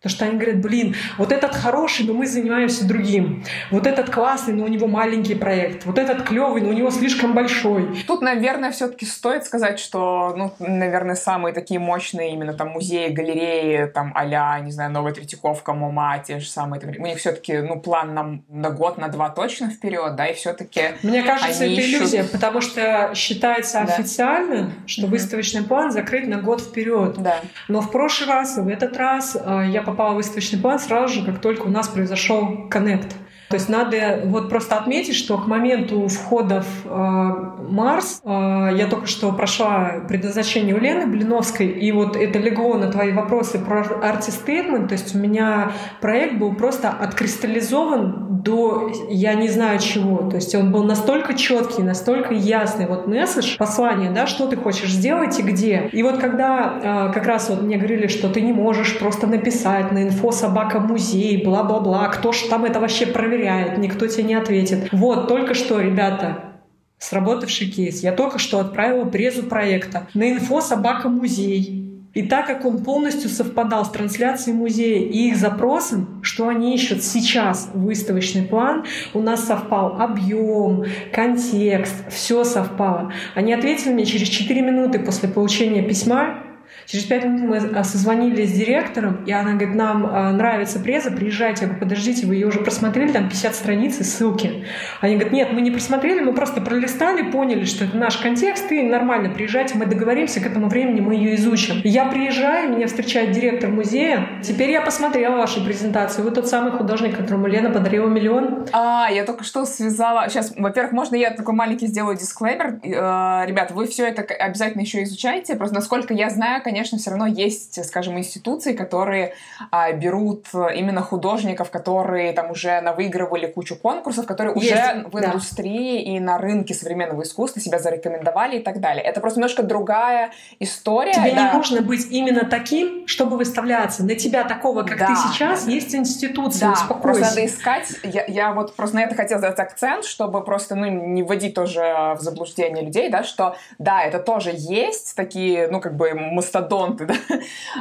[0.05, 3.43] Потому что они говорят, блин, вот этот хороший, но мы занимаемся другим.
[3.71, 5.87] Вот этот классный, но у него маленький проект.
[5.87, 8.05] Вот этот клевый, но у него слишком большой.
[8.07, 13.87] Тут, наверное, все-таки стоит сказать, что, ну, наверное, самые такие мощные именно там музеи, галереи,
[13.87, 16.81] там а не знаю, Новая Третьяковка, МОМА, те же самые.
[16.81, 20.35] Там, у них все-таки, ну, план на, на год, на два точно вперед, да, и
[20.35, 22.01] все-таки Мне кажется, это ищут...
[22.03, 23.95] иллюзия, потому что считается да.
[23.95, 25.11] официально, что mm-hmm.
[25.11, 27.15] выставочный план закрыт на год вперед.
[27.19, 27.37] Да.
[27.69, 31.15] Но в прошлый раз и в этот раз э, я попала в выставочный план сразу
[31.15, 33.15] же, как только у нас произошел коннект.
[33.49, 38.89] То есть надо вот просто отметить, что к моменту входа в э, Марс э, я
[38.89, 43.83] только что прошла предназначение у Лены Блиновской, и вот это легло на твои вопросы про
[43.83, 50.29] арти-стейтмент, то есть у меня проект был просто откристаллизован до я не знаю чего.
[50.29, 52.87] То есть он был настолько четкий, настолько ясный.
[52.87, 55.89] Вот месседж, послание, да, что ты хочешь сделать и где.
[55.93, 59.93] И вот когда э, как раз вот мне говорили, что ты не можешь просто написать
[59.93, 64.89] на инфо собака музей, бла-бла-бла, кто ж там это вообще проверяет, никто тебе не ответит.
[64.93, 66.55] Вот, только что, ребята,
[66.99, 68.03] сработавший кейс.
[68.03, 71.84] Я только что отправила презу проекта на инфо собака музей.
[72.15, 77.03] И так как он полностью совпадал с трансляцией музея и их запросом, что они ищут
[77.03, 83.13] сейчас выставочный план, у нас совпал объем, контекст, все совпало.
[83.35, 86.44] Они ответили мне через 4 минуты после получения письма,
[86.87, 91.63] Через пять минут мы созвонились с директором, и она говорит, нам а, нравится преза, приезжайте.
[91.63, 94.65] Я говорю, подождите, вы ее уже просмотрели, там 50 страниц и ссылки.
[95.01, 98.83] Они говорят, нет, мы не просмотрели, мы просто пролистали, поняли, что это наш контекст, и
[98.83, 101.81] нормально, приезжайте, мы договоримся, к этому времени мы ее изучим.
[101.85, 104.29] Я приезжаю, меня встречает директор музея.
[104.43, 106.25] Теперь я посмотрела вашу презентацию.
[106.25, 108.67] Вы тот самый художник, которому Лена подарила миллион.
[108.73, 110.29] А, я только что связала...
[110.29, 112.81] Сейчас, во-первых, можно я такой маленький сделаю дисклеймер?
[112.83, 115.57] Э, ребят, вы все это обязательно еще изучайте.
[115.57, 119.35] Просто насколько я знаю, конечно, конечно, все равно есть, скажем, институции, которые
[119.71, 125.29] а, берут именно художников, которые там уже навыигрывали кучу конкурсов, которые есть, уже в да.
[125.29, 129.05] индустрии и на рынке современного искусства себя зарекомендовали и так далее.
[129.05, 131.13] Это просто немножко другая история.
[131.13, 131.47] Тебе да.
[131.47, 134.03] не нужно быть именно таким, чтобы выставляться.
[134.05, 136.71] На тебя такого, как да, ты сейчас, есть институция.
[136.71, 137.03] Да, успокойся.
[137.03, 137.89] просто надо искать.
[138.03, 142.17] Я, я вот просто на это хотела сделать акцент, чтобы просто ну, не вводить тоже
[142.19, 147.07] в заблуждение людей, да, что да, это тоже есть такие, ну, как бы мастодонты мастодонты,
[147.07, 147.15] да,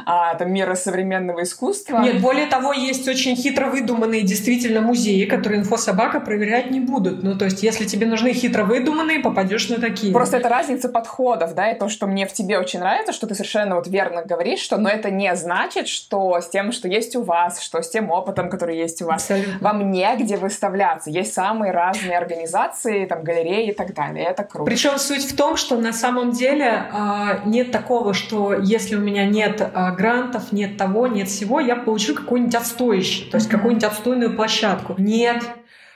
[0.06, 1.98] а, там, мира современного искусства.
[1.98, 7.22] Нет, более того, есть очень хитро выдуманные действительно музеи, которые инфособака проверять не будут.
[7.22, 10.12] Ну, то есть, если тебе нужны хитро выдуманные, попадешь на такие.
[10.12, 13.34] Просто это разница подходов, да, и то, что мне в тебе очень нравится, что ты
[13.34, 17.22] совершенно вот верно говоришь, что, но это не значит, что с тем, что есть у
[17.22, 19.58] вас, что с тем опытом, который есть у вас, Абсолютно.
[19.60, 21.10] вам негде выставляться.
[21.10, 24.26] Есть самые разные организации, там, галереи и так далее.
[24.26, 24.64] Это круто.
[24.64, 29.24] Причем суть в том, что на самом деле э, нет такого, что если у меня
[29.24, 33.52] нет а, грантов, нет того, нет всего, я получу какой-нибудь отстоящий, то есть mm-hmm.
[33.52, 34.94] какую-нибудь отстойную площадку.
[34.98, 35.42] Нет,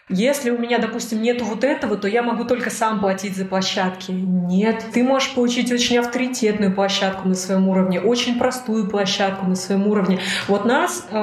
[0.08, 4.10] если у меня, допустим, нету вот этого, то я могу только сам платить за площадки.
[4.12, 9.86] Нет, ты можешь получить очень авторитетную площадку на своем уровне, очень простую площадку на своем
[9.86, 10.20] уровне.
[10.46, 11.14] Вот нас, э,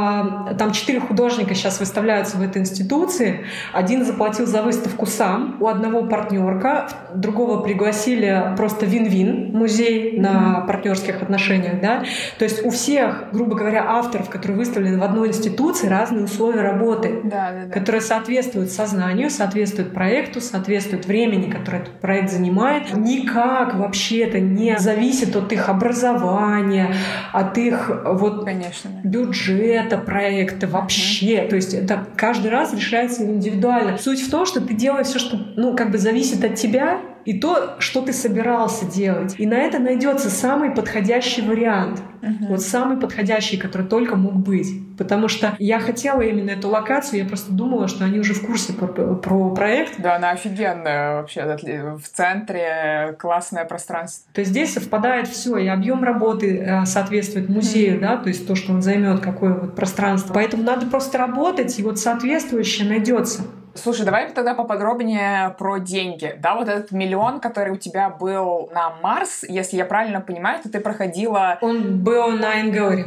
[0.57, 3.45] там четыре художника сейчас выставляются в этой институции.
[3.73, 11.23] Один заплатил за выставку сам, у одного партнерка, другого пригласили просто вин-вин музей на партнерских
[11.23, 12.03] отношениях, да.
[12.37, 17.21] То есть у всех, грубо говоря, авторов, которые выставлены в одной институции, разные условия работы,
[17.23, 17.73] да, да, да.
[17.73, 22.95] которые соответствуют сознанию, соответствует проекту, соответствует времени, которое этот проект занимает.
[22.95, 26.93] Никак вообще это не зависит от их образования,
[27.31, 28.89] от их вот Конечно.
[29.03, 31.43] бюджета проекта вообще.
[31.43, 31.49] Uh-huh.
[31.49, 33.97] То есть это каждый раз решается индивидуально.
[33.97, 37.39] Суть в том, что ты делаешь все, что ну как бы зависит от тебя, и
[37.39, 39.35] то, что ты собирался делать.
[39.37, 42.01] И на это найдется самый подходящий вариант.
[42.21, 42.47] Uh-huh.
[42.49, 44.67] Вот самый подходящий, который только мог быть.
[44.97, 48.73] Потому что я хотела именно эту локацию, я просто думала, что они уже в курсе
[48.73, 49.99] про, про проект.
[49.99, 51.57] Да, она офигенная вообще.
[51.97, 54.31] В центре классное пространство.
[54.33, 58.01] То есть здесь совпадает все, и объем работы э, соответствует музею, mm-hmm.
[58.01, 60.33] да, то есть то, что он займет, какое вот пространство.
[60.33, 63.43] Поэтому надо просто работать, и вот соответствующее найдется.
[63.75, 66.33] Слушай, давай тогда поподробнее про деньги.
[66.39, 70.71] Да, вот этот миллион, который у тебя был на Марс, если я правильно понимаю, то
[70.71, 71.57] ты проходила...
[71.61, 73.05] Он был на Энгауре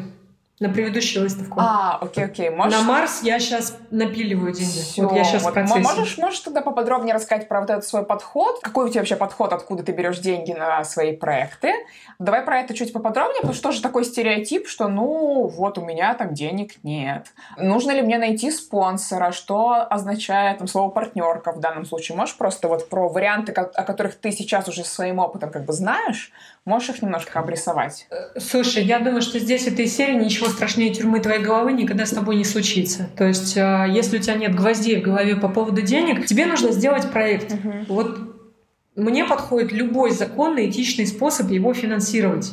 [0.61, 1.61] на предыдущую выставку.
[1.61, 2.51] А, окей, окей.
[2.51, 2.79] Можешь...
[2.79, 4.81] На Марс я сейчас напиливаю деньги.
[4.81, 5.05] Всё.
[5.05, 5.81] Вот я сейчас вот в процессе.
[5.81, 8.59] Можешь, можешь тогда поподробнее рассказать про вот этот свой подход?
[8.61, 11.73] Какой у тебя вообще подход, откуда ты берешь деньги на свои проекты?
[12.19, 16.15] Давай про это чуть поподробнее, потому что тоже такой стереотип, что ну вот у меня
[16.15, 17.29] там денег нет.
[17.57, 19.31] Нужно ли мне найти спонсора?
[19.31, 22.17] Что означает там слово партнерка в данном случае?
[22.19, 26.33] Можешь просто вот про варианты, о которых ты сейчас уже своим опытом как бы знаешь,
[26.69, 28.07] Можешь их немножко обрисовать?
[28.11, 32.11] Э, слушай, я думаю, что здесь этой серии ничего страшнее тюрьмы твоей головы никогда с
[32.11, 33.09] тобой не случится.
[33.17, 36.73] То есть, э, если у тебя нет гвоздей в голове по поводу денег, тебе нужно
[36.73, 37.55] сделать проект.
[37.55, 37.73] Угу.
[37.89, 38.19] Вот
[38.97, 42.53] мне подходит любой законный, этичный способ его финансировать.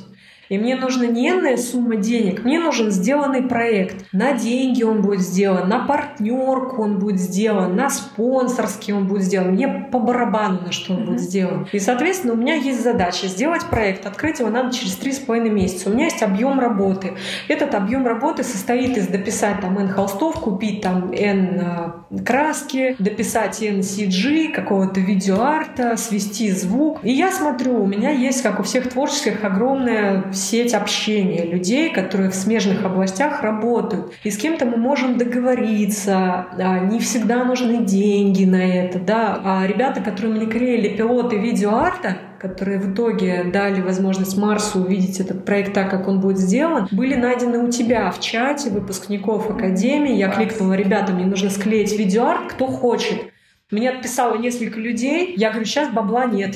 [0.49, 4.05] И мне нужна не энная сумма денег, мне нужен сделанный проект.
[4.12, 9.51] На деньги он будет сделан, на партнерку он будет сделан, на спонсорский он будет сделан.
[9.51, 11.05] Мне по барабану, на что он mm-hmm.
[11.05, 11.67] будет сделан.
[11.71, 14.05] И, соответственно, у меня есть задача сделать проект.
[14.05, 15.89] Открыть его надо через три с половиной месяца.
[15.89, 17.13] У меня есть объем работы.
[17.47, 21.62] Этот объем работы состоит из дописать там N холстов, купить там N
[22.10, 26.99] э, краски, дописать N CG, какого-то видеоарта, свести звук.
[27.03, 32.30] И я смотрю, у меня есть, как у всех творческих, огромная сеть общения людей, которые
[32.30, 34.13] в смежных областях работают.
[34.24, 39.41] И с кем-то мы можем договориться, а, не всегда нужны деньги на это, да.
[39.43, 45.45] А ребята, которые мне клеили пилоты видеоарта, которые в итоге дали возможность Марсу увидеть этот
[45.45, 50.15] проект так, как он будет сделан, были найдены у тебя в чате выпускников Академии.
[50.15, 53.32] Я кликнула, ребята, мне нужно склеить видеоарт, кто хочет.
[53.71, 55.34] Мне отписало несколько людей.
[55.38, 56.56] Я говорю, сейчас бабла нет.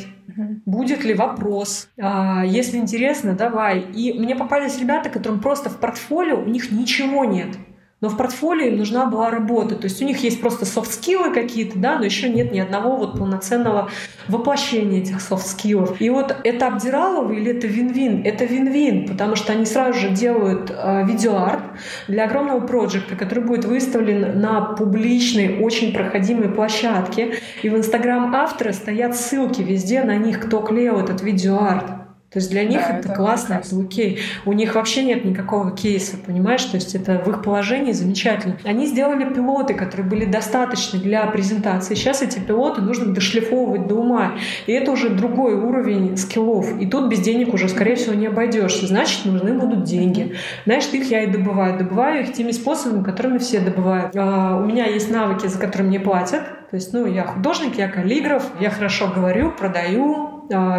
[0.66, 1.90] Будет ли вопрос?
[2.00, 3.82] А, если интересно, давай.
[3.82, 7.58] И мне попались ребята, которым просто в портфолио у них ничего нет
[8.02, 9.76] но в портфолио им нужна была работа.
[9.76, 13.18] То есть у них есть просто софт-скиллы какие-то, да, но еще нет ни одного вот
[13.18, 13.90] полноценного
[14.28, 16.00] воплощения этих софт-скиллов.
[16.00, 18.24] И вот это обдиралово или это Вин-Вин?
[18.26, 21.64] Это Вин-Вин, потому что они сразу же делают э, видеоарт
[22.08, 27.36] для огромного проекта, который будет выставлен на публичной, очень проходимой площадке.
[27.62, 31.99] И в Инстаграм автора стоят ссылки везде на них, кто клеил этот видеоарт.
[32.32, 34.20] То есть для них да, это, это классно, это окей.
[34.46, 36.64] У них вообще нет никакого кейса, понимаешь?
[36.64, 38.56] То есть это в их положении замечательно.
[38.64, 41.96] Они сделали пилоты, которые были достаточны для презентации.
[41.96, 44.34] Сейчас эти пилоты нужно дошлифовывать до ума.
[44.68, 46.80] И это уже другой уровень скиллов.
[46.80, 48.86] И тут без денег уже, скорее всего, не обойдешься.
[48.86, 50.36] Значит, нужны будут деньги.
[50.66, 51.80] Знаешь, их я и добываю.
[51.80, 54.16] Добываю их теми способами, которыми все добывают.
[54.16, 56.44] А, у меня есть навыки, за которые мне платят.
[56.70, 60.29] То есть, ну, я художник, я каллиграф, я хорошо говорю, продаю,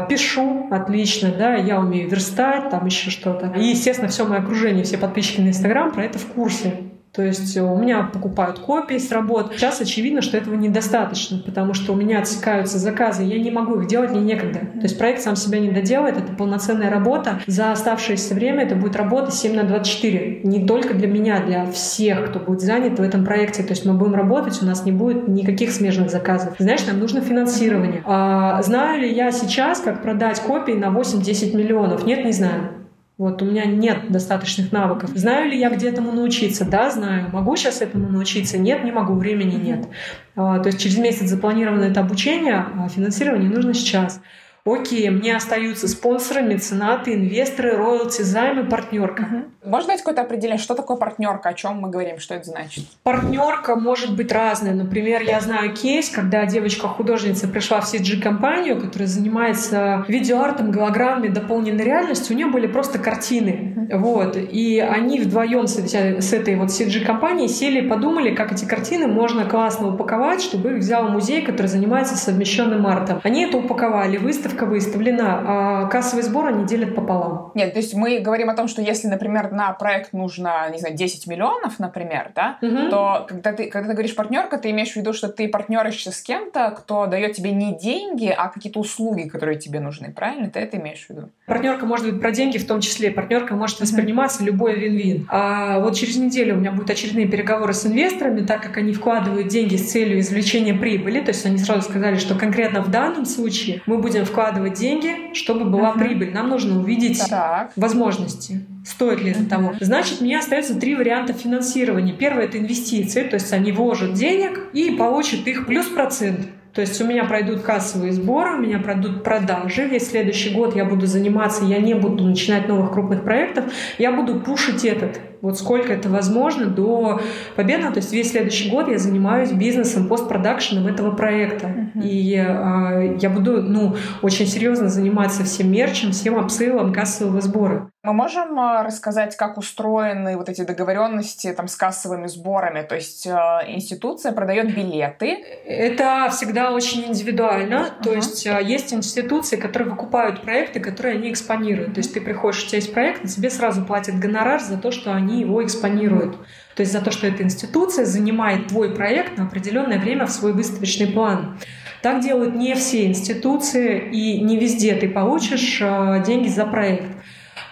[0.08, 3.52] пишу отлично, да, я умею верстать, там еще что-то.
[3.56, 6.89] И, естественно, все мое окружение, все подписчики на Инстаграм про это в курсе.
[7.12, 9.52] То есть у меня покупают копии с работ.
[9.56, 13.88] Сейчас очевидно, что этого недостаточно, потому что у меня отсекаются заказы, я не могу их
[13.88, 14.60] делать, мне некогда.
[14.60, 17.40] То есть проект сам себя не доделает, это полноценная работа.
[17.48, 20.42] За оставшееся время это будет работа 7 на 24.
[20.44, 23.64] Не только для меня, а для всех, кто будет занят в этом проекте.
[23.64, 26.54] То есть мы будем работать, у нас не будет никаких смежных заказов.
[26.58, 28.02] Знаешь, нам нужно финансирование.
[28.04, 32.06] А знаю ли я сейчас, как продать копии на 8-10 миллионов?
[32.06, 32.79] Нет, не знаю.
[33.20, 35.10] Вот у меня нет достаточных навыков.
[35.12, 36.64] Знаю ли я, где этому научиться?
[36.64, 37.28] Да, знаю.
[37.30, 38.56] Могу сейчас этому научиться?
[38.56, 39.12] Нет, не могу.
[39.12, 39.88] Времени нет.
[40.36, 44.22] А, то есть через месяц запланировано это обучение, а финансирование нужно сейчас.
[44.64, 49.22] Окей, мне остаются спонсоры, меценаты, инвесторы, роялти, займы, партнерка.
[49.22, 49.70] Угу.
[49.70, 52.84] Можно дать какое-то определение, что такое партнерка, о чем мы говорим, что это значит?
[53.02, 54.74] Партнерка может быть разная.
[54.74, 62.34] Например, я знаю кейс, когда девочка-художница пришла в CG-компанию, которая занимается видеоартом, голограммами, дополненной реальностью,
[62.34, 63.88] у нее были просто картины.
[63.90, 63.98] Угу.
[63.98, 64.36] Вот.
[64.36, 69.46] И они вдвоем с, с этой вот CG-компанией сели и подумали, как эти картины можно
[69.46, 73.20] классно упаковать, чтобы их взял музей, который занимается совмещенным артом.
[73.22, 77.52] Они это упаковали, выставили выставка выставлена, а кассовый сбор они делят пополам.
[77.54, 80.96] Нет, то есть мы говорим о том, что если, например, на проект нужно, не знаю,
[80.96, 82.90] 10 миллионов, например, да, угу.
[82.90, 86.20] то когда ты, когда ты говоришь партнерка, ты имеешь в виду, что ты партнеришься с
[86.20, 90.50] кем-то, кто дает тебе не деньги, а какие-то услуги, которые тебе нужны, правильно?
[90.50, 91.28] Ты это имеешь в виду?
[91.46, 93.10] Партнерка может быть про деньги в том числе.
[93.10, 95.26] Партнерка может восприниматься любой вин-вин.
[95.30, 99.48] А вот через неделю у меня будут очередные переговоры с инвесторами, так как они вкладывают
[99.48, 101.20] деньги с целью извлечения прибыли.
[101.20, 105.34] То есть они сразу сказали, что конкретно в данном случае мы будем вкладывать вкладывать деньги,
[105.34, 105.98] чтобы была uh-huh.
[105.98, 106.32] прибыль.
[106.32, 107.72] Нам нужно увидеть так.
[107.76, 108.64] возможности.
[108.86, 109.74] Стоит ли это того?
[109.80, 112.14] Значит, мне остается три варианта финансирования.
[112.14, 116.46] Первое— это инвестиции, то есть они вложат денег и получат их плюс процент.
[116.72, 119.86] То есть у меня пройдут кассовые сборы, у меня пройдут продажи.
[119.86, 123.64] Весь следующий год я буду заниматься, я не буду начинать новых крупных проектов,
[123.98, 127.20] я буду пушить этот вот сколько это возможно до
[127.56, 127.90] победы.
[127.90, 131.66] То есть весь следующий год я занимаюсь бизнесом, постпродакшеном этого проекта.
[131.66, 132.02] Uh-huh.
[132.02, 137.90] И э, я буду ну, очень серьезно заниматься всем мерчем, всем обсылом кассового сбора.
[138.02, 142.82] Мы можем а, рассказать, как устроены вот эти договоренности там, с кассовыми сборами?
[142.82, 143.30] То есть э,
[143.68, 145.44] институция продает билеты?
[145.66, 147.74] Это всегда очень индивидуально.
[147.74, 148.02] Uh-huh.
[148.02, 151.94] То есть э, есть институции, которые выкупают проекты, которые они экспонируют.
[151.94, 154.90] То есть ты приходишь, у тебя есть проект, и тебе сразу платят гонорар за то,
[154.90, 156.36] что они они его экспонируют.
[156.74, 160.52] То есть за то, что эта институция занимает твой проект на определенное время в свой
[160.52, 161.58] выставочный план.
[162.02, 167.04] Так делают не все институции, и не везде ты получишь э, деньги за проект.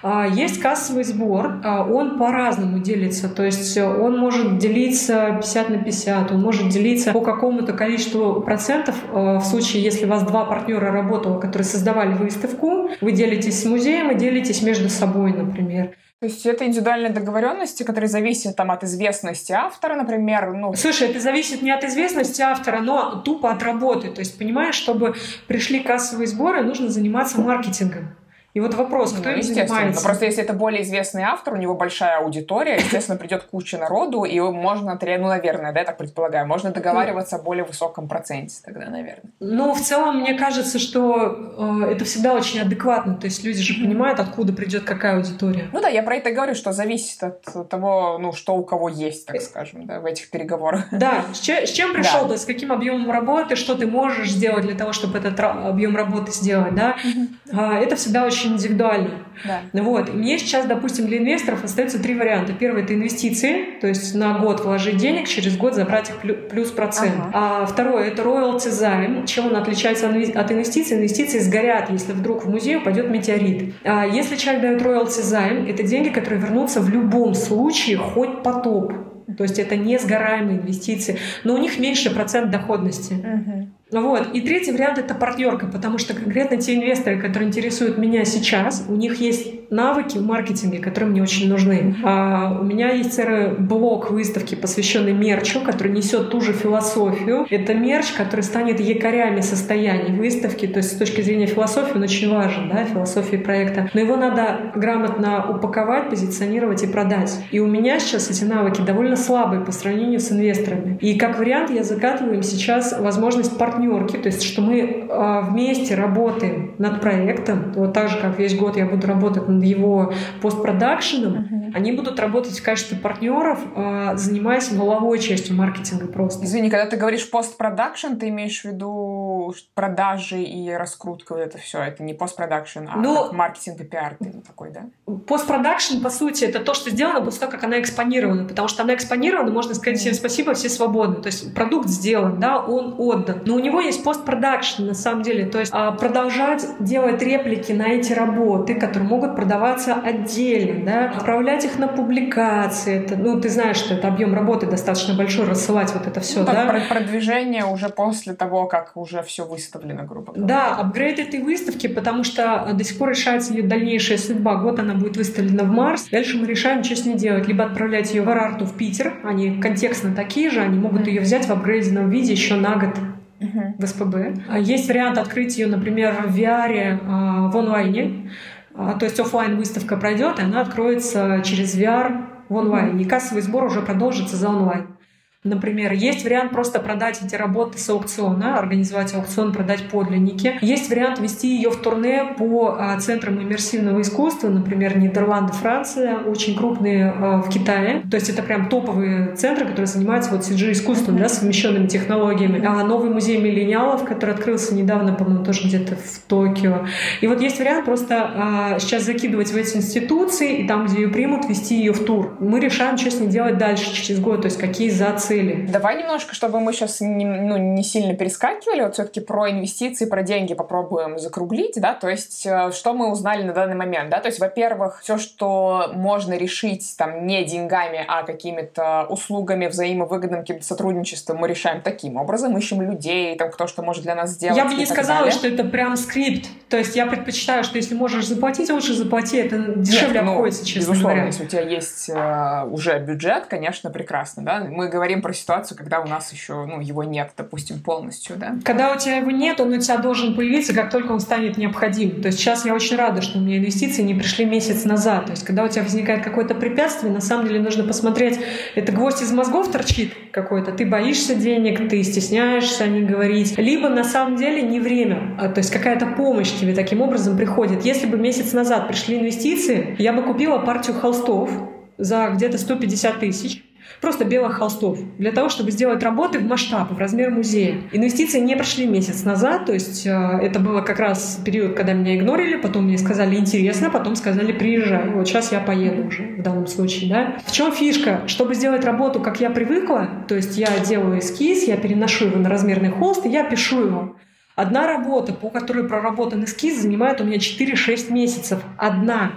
[0.02, 5.78] А, есть кассовый сбор, а, он по-разному делится, то есть он может делиться 50 на
[5.78, 10.44] 50, он может делиться по какому-то количеству процентов а, в случае, если у вас два
[10.44, 15.96] партнера работало, которые создавали выставку, вы делитесь с музеем и делитесь между собой, например.
[16.20, 20.52] То есть это индивидуальные договоренности, которые зависят там, от известности автора, например.
[20.52, 20.74] Ну...
[20.74, 24.10] Слушай, это зависит не от известности автора, но тупо от работы.
[24.10, 25.14] То есть, понимаешь, чтобы
[25.46, 28.17] пришли кассовые сборы, нужно заниматься маркетингом.
[28.54, 30.02] И вот вопрос, кто ну, им занимается?
[30.02, 34.40] Просто если это более известный автор, у него большая аудитория, естественно, придет куча народу, и
[34.40, 39.30] можно, ну, наверное, да, я так предполагаю, можно договариваться о более высоком проценте тогда, наверное.
[39.38, 43.74] Ну, в целом, мне кажется, что э, это всегда очень адекватно, то есть люди же
[43.74, 45.68] понимают, откуда придет какая аудитория.
[45.72, 49.26] Ну да, я про это говорю, что зависит от того, ну, что у кого есть,
[49.26, 50.86] так скажем, да, в этих переговорах.
[50.90, 52.38] Да, с, чем, с чем пришел, да.
[52.38, 56.74] с каким объемом работы, что ты можешь сделать для того, чтобы этот объем работы сделать,
[56.74, 57.78] да, mm-hmm.
[57.78, 59.10] это всегда очень очень индивидуально.
[59.44, 59.60] Да.
[59.72, 60.08] Вот.
[60.08, 62.52] И мне сейчас, допустим, для инвесторов остается три варианта.
[62.52, 67.14] Первый– это инвестиции, то есть на год вложить денег, через год забрать их плюс процент.
[67.18, 67.30] Ага.
[67.34, 69.26] А второе– это роялти займ.
[69.26, 70.96] Чем он отличается от инвестиций?
[70.96, 73.74] Инвестиции сгорят, если вдруг в музей упадет метеорит.
[73.84, 78.92] А если человек дает роялти займ, это деньги, которые вернутся в любом случае, хоть потоп.
[79.36, 83.12] То есть это не сгораемые инвестиции, но у них меньше процент доходности.
[83.12, 83.68] Угу.
[83.90, 84.28] Вот.
[84.34, 88.94] И третий вариант— это партнерка, потому что конкретно те инвесторы, которые интересуют меня сейчас, у
[88.94, 91.96] них есть навыки в маркетинге, которые мне очень нужны.
[92.04, 97.46] А у меня есть целый блок выставки, посвященный мерчу, который несет ту же философию.
[97.50, 102.30] Это мерч, который станет якорями состояния выставки, то есть с точки зрения философии он очень
[102.30, 103.90] важен, да, философии проекта.
[103.92, 107.38] Но его надо грамотно упаковать, позиционировать и продать.
[107.50, 110.98] И у меня сейчас эти навыки довольно слабые по сравнению с инвесторами.
[111.00, 115.42] И как вариант я закатываю им сейчас возможность партнерства партнерки, то есть что мы а,
[115.42, 120.12] вместе работаем над проектом, вот так же, как весь год я буду работать над его
[120.42, 121.72] постпродакшеном, uh-huh.
[121.74, 126.44] они будут работать в качестве партнеров, а, занимаясь головой частью маркетинга просто.
[126.44, 132.02] Извини, когда ты говоришь постпродакшн, ты имеешь в виду продажи и раскрутку, это все, это
[132.02, 134.16] не постпродакшн, а ну, маркетинг и пиар
[134.46, 134.86] такой, да?
[135.26, 138.94] Постпродакшн, по сути, это то, что сделано после того, как она экспонирована, потому что она
[138.94, 143.54] экспонирована, можно сказать всем спасибо, все свободны, то есть продукт сделан, да, он отдан, но
[143.54, 148.12] у него есть постпродакшн на самом деле, то есть а, продолжать делать реплики на эти
[148.12, 153.94] работы, которые могут продаваться отдельно, да, отправлять их на публикации, это, ну, ты знаешь, что
[153.94, 156.80] это объем работы достаточно большой, рассылать вот это все, ну, да.
[156.88, 160.46] Продвижение уже после того, как уже все выставлено, грубо говоря.
[160.46, 164.56] Да, апгрейд этой выставки, потому что до сих пор решается ее дальнейшая судьба.
[164.56, 166.08] Год она будет выставлена в Марс.
[166.10, 167.46] Дальше мы решаем, что с ней делать.
[167.48, 169.14] Либо отправлять ее в Арарту в Питер.
[169.24, 172.94] Они контекстно такие же, они могут ее взять в апгрейденном виде еще на год
[173.40, 173.74] uh-huh.
[173.78, 174.42] в СПБ.
[174.48, 178.30] А есть вариант открыть ее, например, в VR а, в онлайне.
[178.74, 183.02] А, то есть офлайн выставка пройдет, и она откроется через VR в онлайне.
[183.02, 184.97] И кассовый сбор уже продолжится за онлайн.
[185.44, 190.58] Например, есть вариант просто продать эти работы с аукциона, организовать аукцион, продать подлинники.
[190.62, 196.56] Есть вариант вести ее в турне по а, центрам иммерсивного искусства, например, Нидерланды, Франция, очень
[196.56, 198.02] крупные а, в Китае.
[198.10, 202.64] То есть это прям топовые центры, которые занимаются вот CG-искусством, да, совмещенными технологиями.
[202.66, 206.86] А новый музей миллениалов, который открылся недавно, по-моему, тоже где-то в Токио.
[207.20, 211.08] И вот есть вариант просто а, сейчас закидывать в эти институции, и там, где ее
[211.08, 212.36] примут, вести ее в тур.
[212.40, 215.66] Мы решаем, что с ней делать дальше, через год, то есть какие за цели.
[215.68, 220.22] Давай немножко, чтобы мы сейчас не, ну, не сильно перескакивали, вот все-таки про инвестиции, про
[220.22, 224.28] деньги попробуем закруглить, да, то есть э, что мы узнали на данный момент, да, то
[224.28, 231.38] есть, во-первых, все, что можно решить там не деньгами, а какими-то услугами, взаимовыгодным каким-то сотрудничеством,
[231.38, 234.56] мы решаем таким образом, ищем людей, там, кто что может для нас сделать.
[234.56, 235.32] Я бы не сказала, далее.
[235.32, 239.58] что это прям скрипт, то есть я предпочитаю, что если можешь заплатить, лучше заплати, это
[239.76, 241.26] дешевле Нет, ну, обходится, честно безусловно, говоря.
[241.26, 245.76] если у тебя есть э, уже бюджет, конечно, прекрасно, да, мы говорим говорим про ситуацию,
[245.76, 248.56] когда у нас еще ну, его нет, допустим, полностью, да?
[248.64, 252.22] Когда у тебя его нет, он у тебя должен появиться, как только он станет необходим.
[252.22, 255.26] То есть сейчас я очень рада, что у меня инвестиции не пришли месяц назад.
[255.26, 258.38] То есть когда у тебя возникает какое-то препятствие, на самом деле нужно посмотреть,
[258.74, 263.88] это гвоздь из мозгов торчит какой-то, ты боишься денег, ты стесняешься о них говорить, либо
[263.88, 267.84] на самом деле не время, а, то есть какая-то помощь тебе таким образом приходит.
[267.84, 271.50] Если бы месяц назад пришли инвестиции, я бы купила партию холстов
[271.98, 273.64] за где-то 150 тысяч,
[274.00, 277.76] просто белых холстов, для того, чтобы сделать работы в масштаб, в размер музея.
[277.92, 282.16] Инвестиции не прошли месяц назад, то есть э, это было как раз период, когда меня
[282.16, 285.08] игнорили, потом мне сказали интересно, потом сказали приезжай.
[285.10, 287.10] Вот сейчас я поеду уже в данном случае.
[287.10, 287.36] Да?
[287.46, 288.22] В чем фишка?
[288.26, 292.48] Чтобы сделать работу, как я привыкла, то есть я делаю эскиз, я переношу его на
[292.48, 294.16] размерный холст, и я пишу его.
[294.58, 298.60] Одна работа, по которой проработан эскиз, занимает у меня 4-6 месяцев.
[298.76, 299.30] Одна.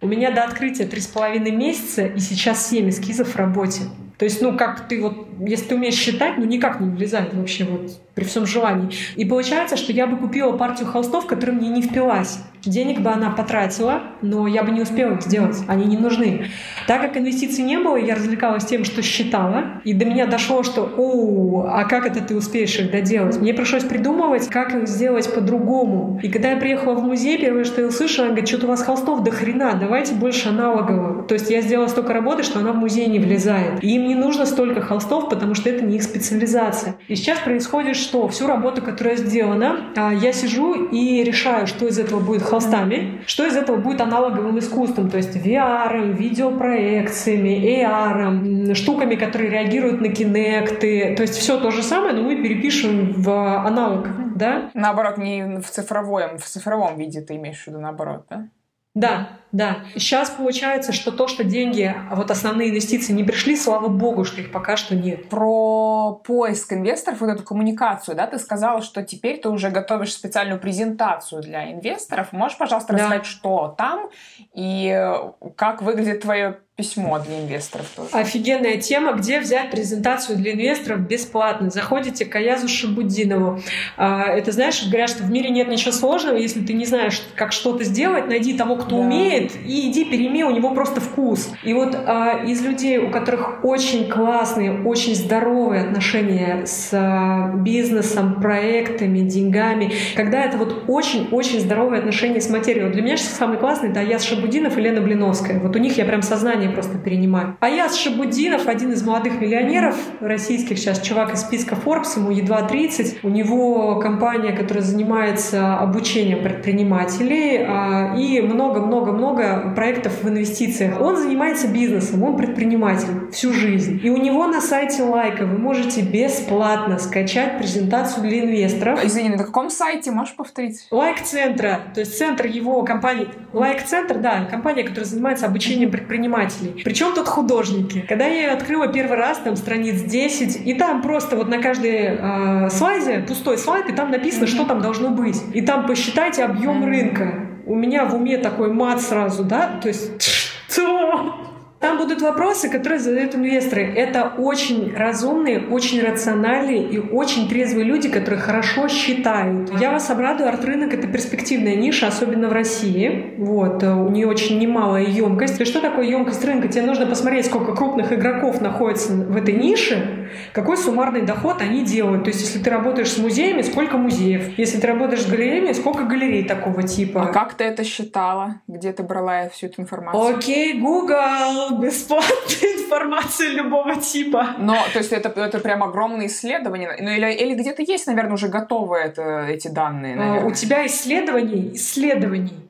[0.00, 3.82] У меня до открытия 3,5 месяца, и сейчас 7 эскизов в работе.
[4.18, 7.64] То есть, ну, как ты вот, если ты умеешь считать, ну, никак не влезает вообще
[7.64, 8.90] вот при всем желании.
[9.16, 12.38] И получается, что я бы купила партию холстов, которая мне не впилась.
[12.64, 15.58] Денег бы она потратила, но я бы не успела их сделать.
[15.68, 16.46] Они не нужны.
[16.88, 19.82] Так как инвестиций не было, я развлекалась тем, что считала.
[19.84, 23.84] И до меня дошло, что «О, а как это ты успеешь их доделать?» Мне пришлось
[23.84, 26.18] придумывать, как их сделать по-другому.
[26.22, 28.82] И когда я приехала в музей, первое, что я услышала, она говорит, что-то у вас
[28.82, 31.22] холстов до хрена, давайте больше аналогового.
[31.22, 33.84] То есть я сделала столько работы, что она в музей не влезает.
[33.84, 36.96] И им не нужно столько холстов, потому что это не их специализация.
[37.08, 38.28] И сейчас происходит что?
[38.28, 43.46] Всю работу, которая сделана, а, я сижу и решаю, что из этого будет холстами, что
[43.46, 51.14] из этого будет аналоговым искусством, то есть VR, видеопроекциями, AR, штуками, которые реагируют на кинекты.
[51.16, 54.70] То есть все то же самое, но мы перепишем в аналог, да?
[54.74, 58.48] Наоборот, не в цифровом, в цифровом виде ты имеешь в виду наоборот, да?
[58.96, 59.78] Да, да.
[59.94, 64.52] Сейчас получается, что то, что деньги, вот основные инвестиции не пришли, слава богу, что их
[64.52, 65.30] пока что нет.
[65.30, 70.60] Про поиск инвесторов, вот эту коммуникацию, да, ты сказала, что теперь ты уже готовишь специальную
[70.60, 72.32] презентацию для инвесторов.
[72.32, 72.98] Можешь, пожалуйста, да.
[72.98, 74.10] рассказать, что там
[74.52, 75.10] и
[75.56, 78.10] как выглядит твое письмо для инвесторов тоже.
[78.12, 81.70] Офигенная тема, где взять презентацию для инвесторов бесплатно.
[81.70, 83.60] Заходите к Аязу Шабудинову.
[83.96, 87.52] А, это знаешь, говорят, что в мире нет ничего сложного, если ты не знаешь, как
[87.52, 89.04] что-то сделать, найди того, кто да.
[89.46, 91.52] Умеет, и иди переми у него просто вкус.
[91.62, 98.40] И вот а, из людей, у которых очень классные, очень здоровые отношения с а, бизнесом,
[98.40, 102.84] проектами, деньгами, когда это вот очень-очень здоровые отношения с материей.
[102.84, 105.60] Вот для меня самый классный это Аяз Шабудинов и Лена Блиновская.
[105.60, 107.56] Вот у них я прям сознание просто перенимают.
[107.60, 113.20] Аяс Шабудинов, один из молодых миллионеров российских, сейчас чувак из списка Forbes, ему едва 30.
[113.22, 121.00] У него компания, которая занимается обучением предпринимателей а, и много-много-много проектов в инвестициях.
[121.00, 124.00] Он занимается бизнесом, он предприниматель всю жизнь.
[124.02, 129.04] И у него на сайте Лайка вы можете бесплатно скачать презентацию для инвесторов.
[129.04, 130.86] Извини, на каком сайте можешь повторить?
[130.90, 133.28] Лайк-центра, то есть центр его компании.
[133.52, 136.82] Лайк-центр, да, компания, которая занимается обучением предпринимателей.
[136.84, 138.04] Причем тут художники.
[138.08, 142.18] Когда я ее открыла первый раз, там страниц 10, и там просто вот на каждой
[142.18, 144.48] э, слайде пустой слайд, и там написано, mm-hmm.
[144.48, 145.40] что там должно быть.
[145.54, 146.86] И там посчитайте объем mm-hmm.
[146.86, 147.55] рынка.
[147.66, 151.34] У меня в уме такой мат сразу, да, то есть что?
[151.80, 153.82] Там будут вопросы, которые задают инвесторы.
[153.82, 159.70] Это очень разумные, очень рациональные и очень трезвые люди, которые хорошо считают.
[159.78, 163.34] Я вас обрадую, арт-рынок— это перспективная ниша, особенно в России.
[163.38, 163.82] Вот.
[163.82, 165.60] У нее очень немалая емкость.
[165.60, 166.68] И что такое емкость рынка?
[166.68, 172.24] Тебе нужно посмотреть, сколько крупных игроков находится в этой нише, какой суммарный доход они делают.
[172.24, 174.58] То есть, если ты работаешь с музеями, сколько музеев?
[174.58, 177.22] Если ты работаешь с галереями, сколько галерей такого типа?
[177.22, 178.60] А как ты это считала?
[178.66, 180.36] Где ты брала всю эту информацию?
[180.36, 181.65] Окей, Google!
[181.70, 184.56] Бесплатная информация любого типа.
[184.58, 186.96] Но, то есть это, это прям огромные исследования.
[187.00, 190.50] Ну, или, или где-то есть, наверное, уже готовые это, эти данные, а, наверное.
[190.50, 192.66] У тебя исследований, исследований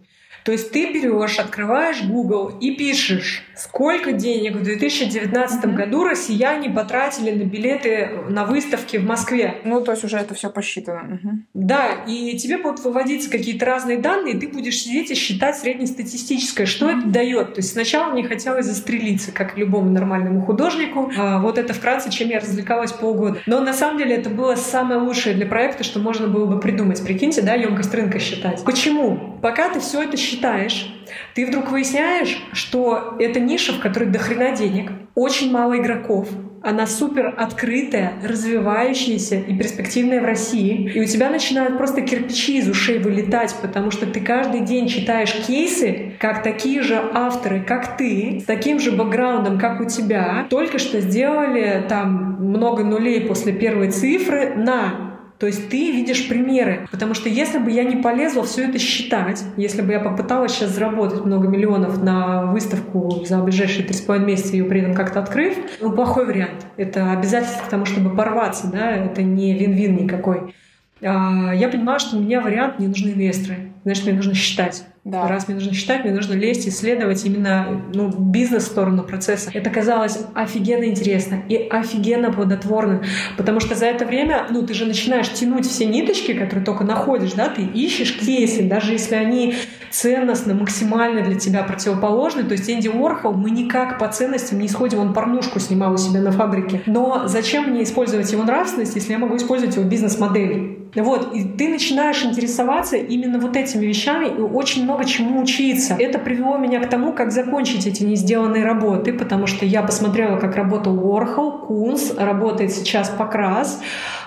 [0.46, 5.74] то есть ты берешь, открываешь Google и пишешь, сколько денег в 2019 mm-hmm.
[5.74, 9.56] году россияне потратили на билеты на выставки в Москве.
[9.64, 11.00] Ну, то есть уже это все посчитано.
[11.00, 11.30] Mm-hmm.
[11.54, 16.64] Да, и тебе будут выводиться какие-то разные данные, и ты будешь сидеть и считать среднестатистическое,
[16.64, 16.98] что mm-hmm.
[17.00, 17.54] это дает.
[17.54, 21.10] То есть сначала мне хотелось застрелиться, как любому нормальному художнику.
[21.18, 23.40] А, вот это вкратце, чем я развлекалась полгода.
[23.46, 27.02] Но на самом деле это было самое лучшее для проекта, что можно было бы придумать.
[27.02, 28.62] Прикиньте, да, емкость рынка считать.
[28.64, 29.35] Почему?
[29.46, 30.92] Пока ты все это считаешь,
[31.36, 36.28] ты вдруг выясняешь, что это ниша, в которой дохрена денег, очень мало игроков,
[36.64, 40.90] она супер открытая, развивающаяся и перспективная в России.
[40.92, 45.32] И у тебя начинают просто кирпичи из ушей вылетать, потому что ты каждый день читаешь
[45.46, 50.80] кейсы, как такие же авторы, как ты, с таким же бэкграундом, как у тебя, только
[50.80, 55.05] что сделали там много нулей после первой цифры на
[55.38, 56.88] то есть ты видишь примеры.
[56.90, 60.70] Потому что если бы я не полезла все это считать, если бы я попыталась сейчас
[60.70, 65.20] заработать много миллионов на выставку за ближайшие три с половиной месяца, ее при этом как-то
[65.20, 66.66] открыв, ну, плохой вариант.
[66.76, 70.54] Это обязательство к тому, чтобы порваться, да, это не вин-вин никакой.
[71.02, 73.72] А, я понимаю, что у меня вариант, мне нужны инвесторы.
[73.84, 74.84] Значит, мне нужно считать.
[75.06, 75.28] Да.
[75.28, 79.52] Раз мне нужно считать, мне нужно лезть, исследовать именно ну, бизнес-сторону процесса.
[79.54, 83.04] Это казалось офигенно интересно и офигенно плодотворно,
[83.36, 87.34] потому что за это время, ну, ты же начинаешь тянуть все ниточки, которые только находишь,
[87.34, 89.54] да, ты ищешь кейсы, даже если они
[89.90, 92.42] ценностно, максимально для тебя противоположны.
[92.42, 96.20] То есть Энди Уорхол, мы никак по ценностям не исходим, он порнушку снимал у себя
[96.20, 96.82] на фабрике.
[96.86, 100.75] Но зачем мне использовать его нравственность, если я могу использовать его бизнес-модель?
[100.94, 105.96] Вот, и ты начинаешь интересоваться именно вот этими вещами и очень много чему учиться.
[105.98, 110.38] Это привело меня к тому, как закончить эти не сделанные работы, потому что я посмотрела,
[110.38, 113.80] как работал Уорхол, Кунс, работает сейчас Покрас,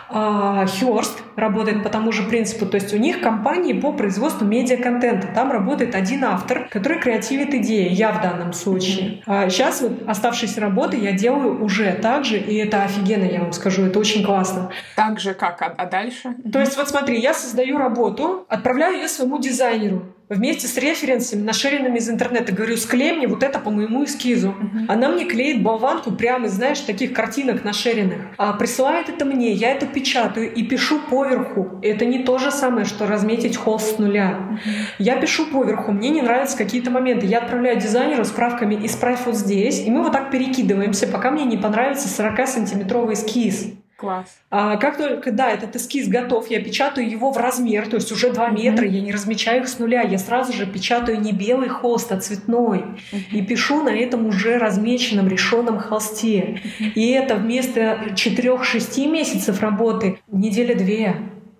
[0.09, 2.65] Хёрст работает по тому же принципу.
[2.65, 5.27] То есть у них компании по производству медиа-контента.
[5.33, 7.89] Там работает один автор, который креативит идеи.
[7.89, 9.21] Я в данном случае.
[9.25, 13.53] А сейчас вот оставшиеся работы я делаю уже так же, и это офигенно, я вам
[13.53, 13.83] скажу.
[13.83, 14.71] Это очень классно.
[14.95, 15.61] Так же как?
[15.61, 16.35] А, а дальше?
[16.51, 21.97] То есть вот смотри, я создаю работу, отправляю ее своему дизайнеру вместе с референсами, нашеренными
[21.97, 22.53] из интернета.
[22.53, 24.49] Говорю, склей мне вот это по моему эскизу.
[24.49, 24.85] Uh-huh.
[24.87, 28.21] Она мне клеит болванку прямо из, знаешь, таких картинок нашеренных.
[28.37, 31.79] А присылает это мне, я это печатаю и пишу поверху.
[31.81, 34.37] Это не то же самое, что разметить холст с нуля.
[34.51, 34.69] Uh-huh.
[34.99, 37.25] Я пишу поверху, мне не нравятся какие-то моменты.
[37.25, 41.57] Я отправляю дизайнеру справками «исправь вот здесь», и мы вот так перекидываемся, пока мне не
[41.57, 43.73] понравится 40-сантиметровый эскиз.
[43.99, 44.39] Класс.
[44.49, 48.31] А как только, да, этот эскиз готов, я печатаю его в размер, то есть уже
[48.31, 48.95] 2 метра, mm-hmm.
[48.95, 52.79] я не размечаю их с нуля, я сразу же печатаю не белый холст, а цветной.
[52.79, 53.31] Mm-hmm.
[53.33, 56.61] И пишу на этом уже размеченном, решенном холсте.
[56.79, 56.93] Mm-hmm.
[56.95, 61.17] И это вместо 4-6 месяцев работы неделя-две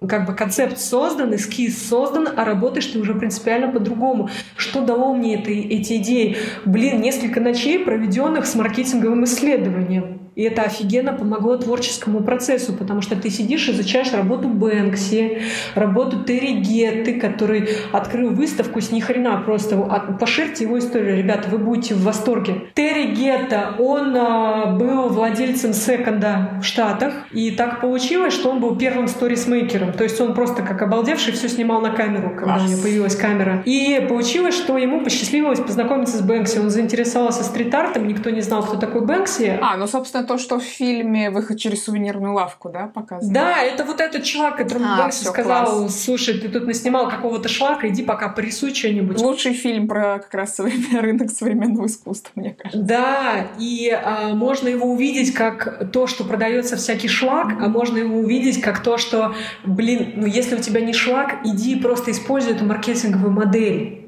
[0.08, 4.30] как бы концепт создан, эскиз создан, а работаешь ты уже принципиально по-другому.
[4.56, 6.38] Что дало мне это, эти идеи?
[6.64, 10.20] Блин, несколько ночей, проведенных с маркетинговым исследованием.
[10.36, 15.42] И это офигенно помогло творческому процессу, потому что ты сидишь, и изучаешь работу Бэнкси,
[15.76, 19.78] работу Терри Гетты, который открыл выставку с ни хрена просто.
[20.20, 22.70] Поширьте его историю, ребята, вы будете в восторге.
[22.74, 28.76] Терри Гетта, он а, был владельцем секонда в Штатах, и так получилось, что он был
[28.76, 29.94] первым сторисмейкером.
[29.94, 32.64] То есть он просто как обалдевший все снимал на камеру, когда Класс.
[32.64, 33.64] у него появилась камера.
[33.66, 36.60] И получилось, что ему посчастливилось познакомиться с Бэнкси.
[36.60, 39.60] Он заинтересовался стрит-артом, никто не знал, кто такой Бэнкси.
[39.62, 43.34] А, ну, собственно, то, что в фильме «Выход через сувенирную лавку», да, показано?
[43.34, 46.04] Да, это вот этот чувак, которому а, сказал, класс.
[46.04, 49.20] слушай, ты тут наснимал какого-то шлака, иди пока порисуй что-нибудь.
[49.20, 52.80] Лучший фильм про как раз современный рынок современного искусства, мне кажется.
[52.80, 58.20] Да, и а, можно его увидеть как то, что продается всякий шлак, а можно его
[58.20, 59.34] увидеть как то, что,
[59.66, 64.06] блин, ну если у тебя не шлак, иди просто используй эту маркетинговую модель.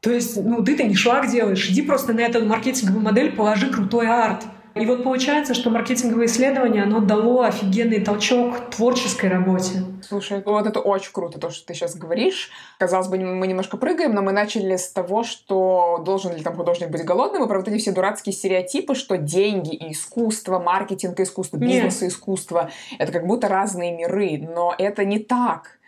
[0.00, 4.08] То есть, ну, ты-то не шлак делаешь, иди просто на эту маркетинговую модель, положи крутой
[4.08, 4.44] арт.
[4.74, 9.82] И вот получается, что маркетинговое исследование, оно дало офигенный толчок творческой работе.
[10.02, 12.50] Слушай, вот это очень круто, то, что ты сейчас говоришь.
[12.78, 16.90] Казалось бы, мы немножко прыгаем, но мы начали с того, что должен ли там художник
[16.90, 21.24] быть голодным, и про вот эти все дурацкие стереотипы, что деньги и искусство, маркетинг и
[21.24, 22.02] искусство, бизнес Нет.
[22.02, 25.78] и искусство— это как будто разные миры, но это не так.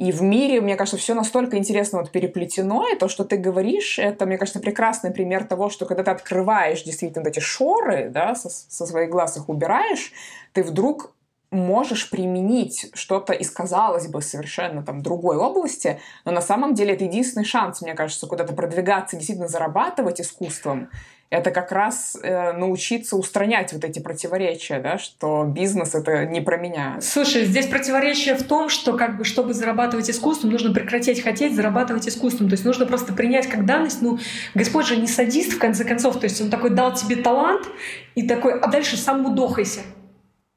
[0.00, 3.98] И в мире, мне кажется, все настолько интересно вот переплетено, и то, что ты говоришь,
[3.98, 8.48] это, мне кажется, прекрасный пример того, что когда ты открываешь действительно эти шоры, да, со,
[8.48, 10.12] со своих глаз их убираешь,
[10.54, 11.12] ты вдруг
[11.50, 17.04] можешь применить что-то из, казалось бы, совершенно там другой области, но на самом деле это
[17.04, 20.88] единственный шанс, мне кажется, куда-то продвигаться, действительно зарабатывать искусством
[21.30, 26.56] это как раз э, научиться устранять вот эти противоречия, да, что бизнес это не про
[26.56, 26.98] меня.
[27.00, 32.08] Слушай, здесь противоречие в том, что как бы чтобы зарабатывать искусством, нужно прекратить хотеть зарабатывать
[32.08, 32.48] искусством.
[32.48, 34.18] То есть нужно просто принять как данность, ну,
[34.54, 37.68] Господь же не садист в конце концов, то есть он такой дал тебе талант
[38.16, 39.80] и такой, а дальше сам удохайся.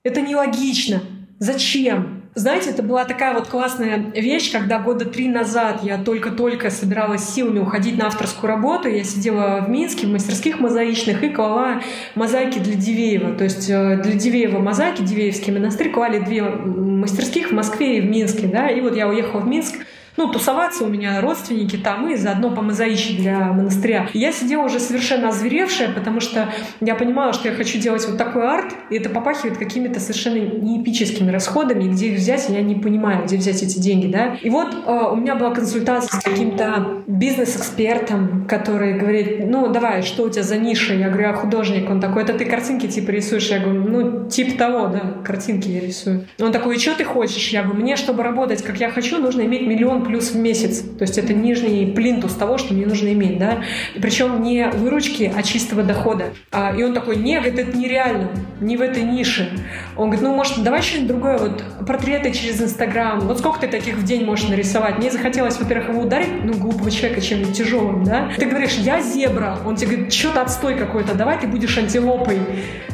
[0.04, 1.04] Это нелогично.
[1.38, 2.23] Зачем?
[2.36, 7.60] Знаете, это была такая вот классная вещь, когда года три назад я только-только собиралась силами
[7.60, 8.88] уходить на авторскую работу.
[8.88, 11.82] Я сидела в Минске в мастерских мозаичных и клала
[12.16, 13.36] мозаики для Дивеева.
[13.36, 18.06] То есть э, для Дивеева мозаики, Дивеевский монастырь, клали две мастерских в Москве и в
[18.06, 18.48] Минске.
[18.48, 18.68] Да?
[18.68, 19.76] И вот я уехала в Минск,
[20.18, 24.10] ну, тусоваться у меня родственники там, и заодно помозаичить для монастыря.
[24.14, 26.50] Я сидела уже совершенно озверевшая, потому что
[26.82, 31.32] я понимала, что я хочу делать вот такой арт, и это попахивает какими-то совершенно неэпическими
[31.32, 34.36] расходами, где их взять, я не понимаю, где взять эти деньги, да.
[34.42, 40.24] И вот э, у меня была консультация с каким-то бизнес-экспертом, который говорит, ну, давай, что
[40.24, 40.94] у тебя за ниша?
[40.94, 41.90] Я говорю, я художник.
[41.90, 43.50] Он такой, это ты картинки типа рисуешь?
[43.50, 46.28] Я говорю, ну, типа того, да, картинки я рисую.
[46.40, 47.50] Он такой, и что ты хочешь?
[47.50, 50.80] Я говорю, мне, чтобы работать, как я хочу, нужно иметь миллион плюс в месяц.
[50.80, 53.64] То есть это нижний плинтус того, что мне нужно иметь, да.
[53.96, 56.34] И причем не выручки, а чистого дохода.
[56.52, 58.30] А, и он такой, нет, это нереально,
[58.60, 59.50] не в этой нише.
[59.96, 63.20] Он говорит, ну, может, давай что-нибудь другое, вот портреты через Инстаграм.
[63.22, 64.98] Вот сколько ты таких в день можешь нарисовать?
[64.98, 68.30] Мне захотелось, во-первых, его ударить, ну, глупого человека чем-нибудь тяжелым, да.
[68.38, 69.60] Ты говоришь, я зебра.
[69.66, 72.40] Он тебе говорит, что-то отстой какой-то, давай ты будешь антилопой.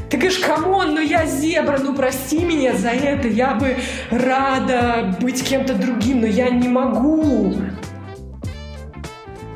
[0.09, 3.77] Ты говоришь, come on, ну я зебра, ну прости меня за это, я бы
[4.09, 7.53] рада быть кем-то другим, но я не могу.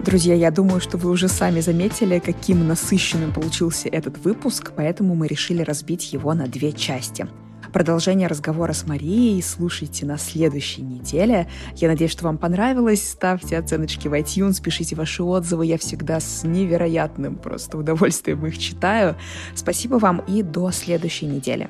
[0.05, 5.27] Друзья, я думаю, что вы уже сами заметили, каким насыщенным получился этот выпуск, поэтому мы
[5.27, 7.27] решили разбить его на две части.
[7.73, 11.49] Продолжение разговора с Марией слушайте на следующей неделе.
[11.75, 13.09] Я надеюсь, что вам понравилось.
[13.09, 15.65] Ставьте оценочки в iTunes, пишите ваши отзывы.
[15.65, 19.15] Я всегда с невероятным просто удовольствием их читаю.
[19.55, 21.67] Спасибо вам и до следующей недели.